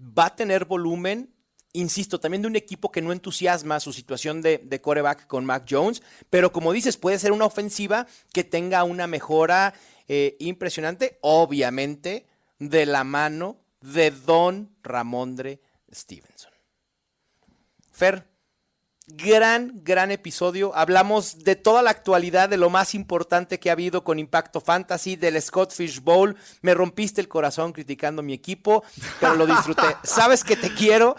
[0.00, 1.34] va a tener volumen.
[1.72, 5.66] Insisto, también de un equipo que no entusiasma su situación de, de coreback con Mac
[5.68, 9.74] Jones, pero como dices, puede ser una ofensiva que tenga una mejora
[10.08, 12.26] eh, impresionante, obviamente,
[12.58, 15.60] de la mano de Don Ramondre
[15.92, 16.52] Stevenson.
[17.92, 18.26] Fer,
[19.16, 20.74] gran, gran episodio.
[20.76, 25.16] Hablamos de toda la actualidad, de lo más importante que ha habido con Impacto Fantasy,
[25.16, 26.36] del Scott Fish Bowl.
[26.62, 28.84] Me rompiste el corazón criticando mi equipo,
[29.20, 29.82] pero lo disfruté.
[30.02, 31.16] Sabes que te quiero.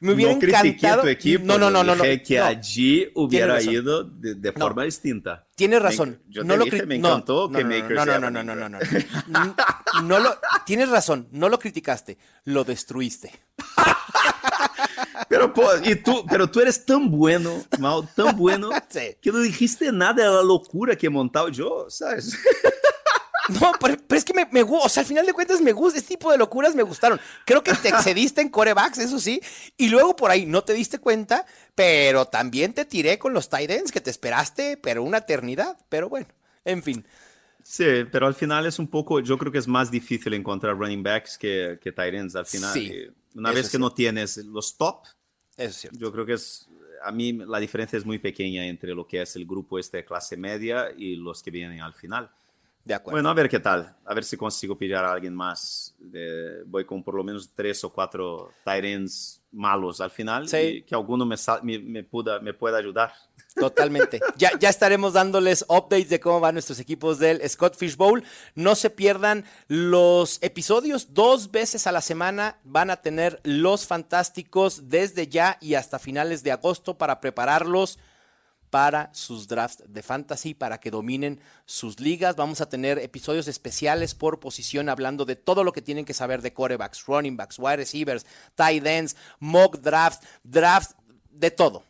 [0.00, 1.02] Me hubiera no critiqué encantado.
[1.02, 1.44] tu equipo.
[1.44, 2.02] no, no, no, no, no.
[2.02, 2.44] que no.
[2.44, 5.46] allí hubiera ido de, de forma distinta.
[5.54, 6.22] Tienes Me- razón.
[6.28, 8.30] yo no te lo dije, me no, encantó no, que no, no, Makers no, no,
[8.30, 8.78] no, no, no, no, no.
[9.28, 9.54] No,
[10.02, 10.36] no lo,
[10.66, 13.30] tienes razón, no lo criticaste, lo destruiste.
[15.52, 19.16] Pero, tú, pero tú eres tan bueno, Mal, tan bueno, Sí.
[19.20, 22.36] que no dijiste nada de la locura que he montado yo, ¿sabes?
[23.48, 25.72] No, pero, pero es que me, me gusta, o sea, al final de cuentas me
[25.72, 27.20] gusta, este tipo de locuras me gustaron.
[27.44, 29.40] Creo que te excediste en corebacks, eso sí,
[29.76, 33.68] y luego por ahí no te diste cuenta, pero también te tiré con los tight
[33.68, 36.28] ends que te esperaste, pero una eternidad, pero bueno,
[36.64, 37.04] en fin.
[37.64, 41.02] Sí, pero al final es un poco, yo creo que es más difícil encontrar running
[41.02, 42.72] backs que, que tight ends al final.
[42.72, 42.92] Sí,
[43.34, 45.04] una vez que no tienes los top,
[45.62, 45.98] Eso es cierto.
[45.98, 46.68] yo creo que es,
[47.02, 50.04] a mí la diferencia es muy pequeña entre lo que es el grupo este de
[50.04, 52.30] clase media y los que vienen al final.
[52.84, 53.16] De acuerdo.
[53.16, 53.94] Bueno, a ver qué tal.
[54.04, 55.94] A ver si consigo pillar a alguien más.
[55.98, 60.48] De- voy con por lo menos tres o cuatro ends malos al final.
[60.48, 60.56] Sí.
[60.56, 63.12] Y que alguno me, me, me pueda, me pueda ayudar.
[63.54, 64.20] Totalmente.
[64.36, 68.24] Ya, ya estaremos dándoles updates de cómo van nuestros equipos del Scott Fish Bowl.
[68.54, 71.12] No se pierdan los episodios.
[71.14, 76.42] Dos veces a la semana van a tener los fantásticos desde ya y hasta finales
[76.42, 77.98] de agosto para prepararlos
[78.72, 82.36] para sus drafts de fantasy, para que dominen sus ligas.
[82.36, 86.40] Vamos a tener episodios especiales por posición hablando de todo lo que tienen que saber
[86.40, 90.96] de corebacks, running backs, wide receivers, tight ends, mock drafts, drafts,
[91.28, 91.84] de todo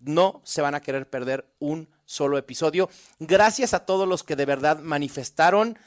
[0.00, 2.90] no se van a querer perder un solo episodio.
[3.20, 5.78] Gracias a todos los que de verdad manifestaron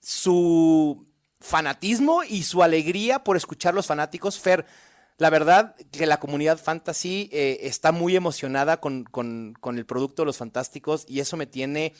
[0.00, 1.06] su
[1.40, 4.38] fanatismo y su alegría por escuchar los fanáticos.
[4.38, 4.64] Fer,
[5.20, 10.22] la verdad que la comunidad fantasy eh, está muy emocionada con, con- con el producto
[10.22, 11.94] de los fantásticos y eso me tiene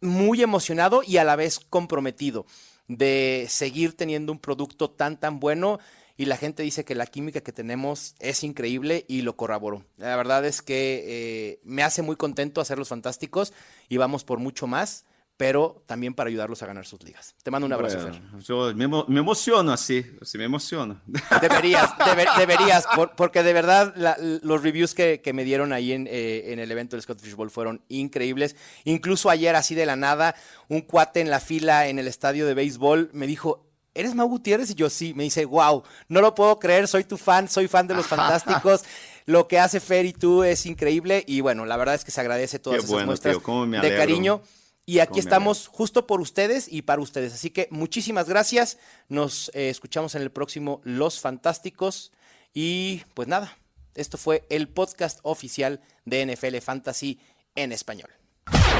[0.00, 2.46] muy emocionado y a la vez comprometido
[2.88, 5.78] de seguir teniendo un producto tan tan bueno
[6.18, 9.84] y la gente dice que la química que tenemos es increíble y lo corroboro.
[9.98, 13.52] La verdad es que eh, me hace muy contento hacer los fantásticos
[13.88, 15.04] y vamos por mucho más,
[15.36, 17.34] pero también para ayudarlos a ganar sus ligas.
[17.42, 18.20] Te mando un abrazo, Fer.
[18.42, 20.04] Yo me, emo- me emociono así.
[20.22, 21.00] Sí, me emociono.
[21.40, 25.92] Deberías, debe- deberías, por- porque de verdad la- los reviews que, que me dieron ahí
[25.92, 28.56] en, eh, en el evento del Scott Fish Bowl fueron increíbles.
[28.84, 30.34] Incluso ayer, así de la nada,
[30.68, 34.70] un cuate en la fila en el estadio de béisbol me dijo, ¿eres Mau Gutiérrez?
[34.70, 37.86] Y yo sí, me dice, wow, no lo puedo creer, soy tu fan, soy fan
[37.86, 38.84] de los fantásticos.
[39.26, 42.20] Lo que hace Fer y tú es increíble y bueno, la verdad es que se
[42.20, 44.40] agradece todas Qué esas bueno, muestras tío, de cariño.
[44.88, 47.34] Y aquí estamos justo por ustedes y para ustedes.
[47.34, 48.78] Así que muchísimas gracias.
[49.08, 52.12] Nos eh, escuchamos en el próximo Los Fantásticos.
[52.54, 53.58] Y pues nada,
[53.96, 57.18] esto fue el podcast oficial de NFL Fantasy
[57.56, 58.10] en español.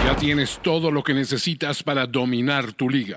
[0.05, 3.17] Ya tienes todo lo que necesitas para dominar tu liga.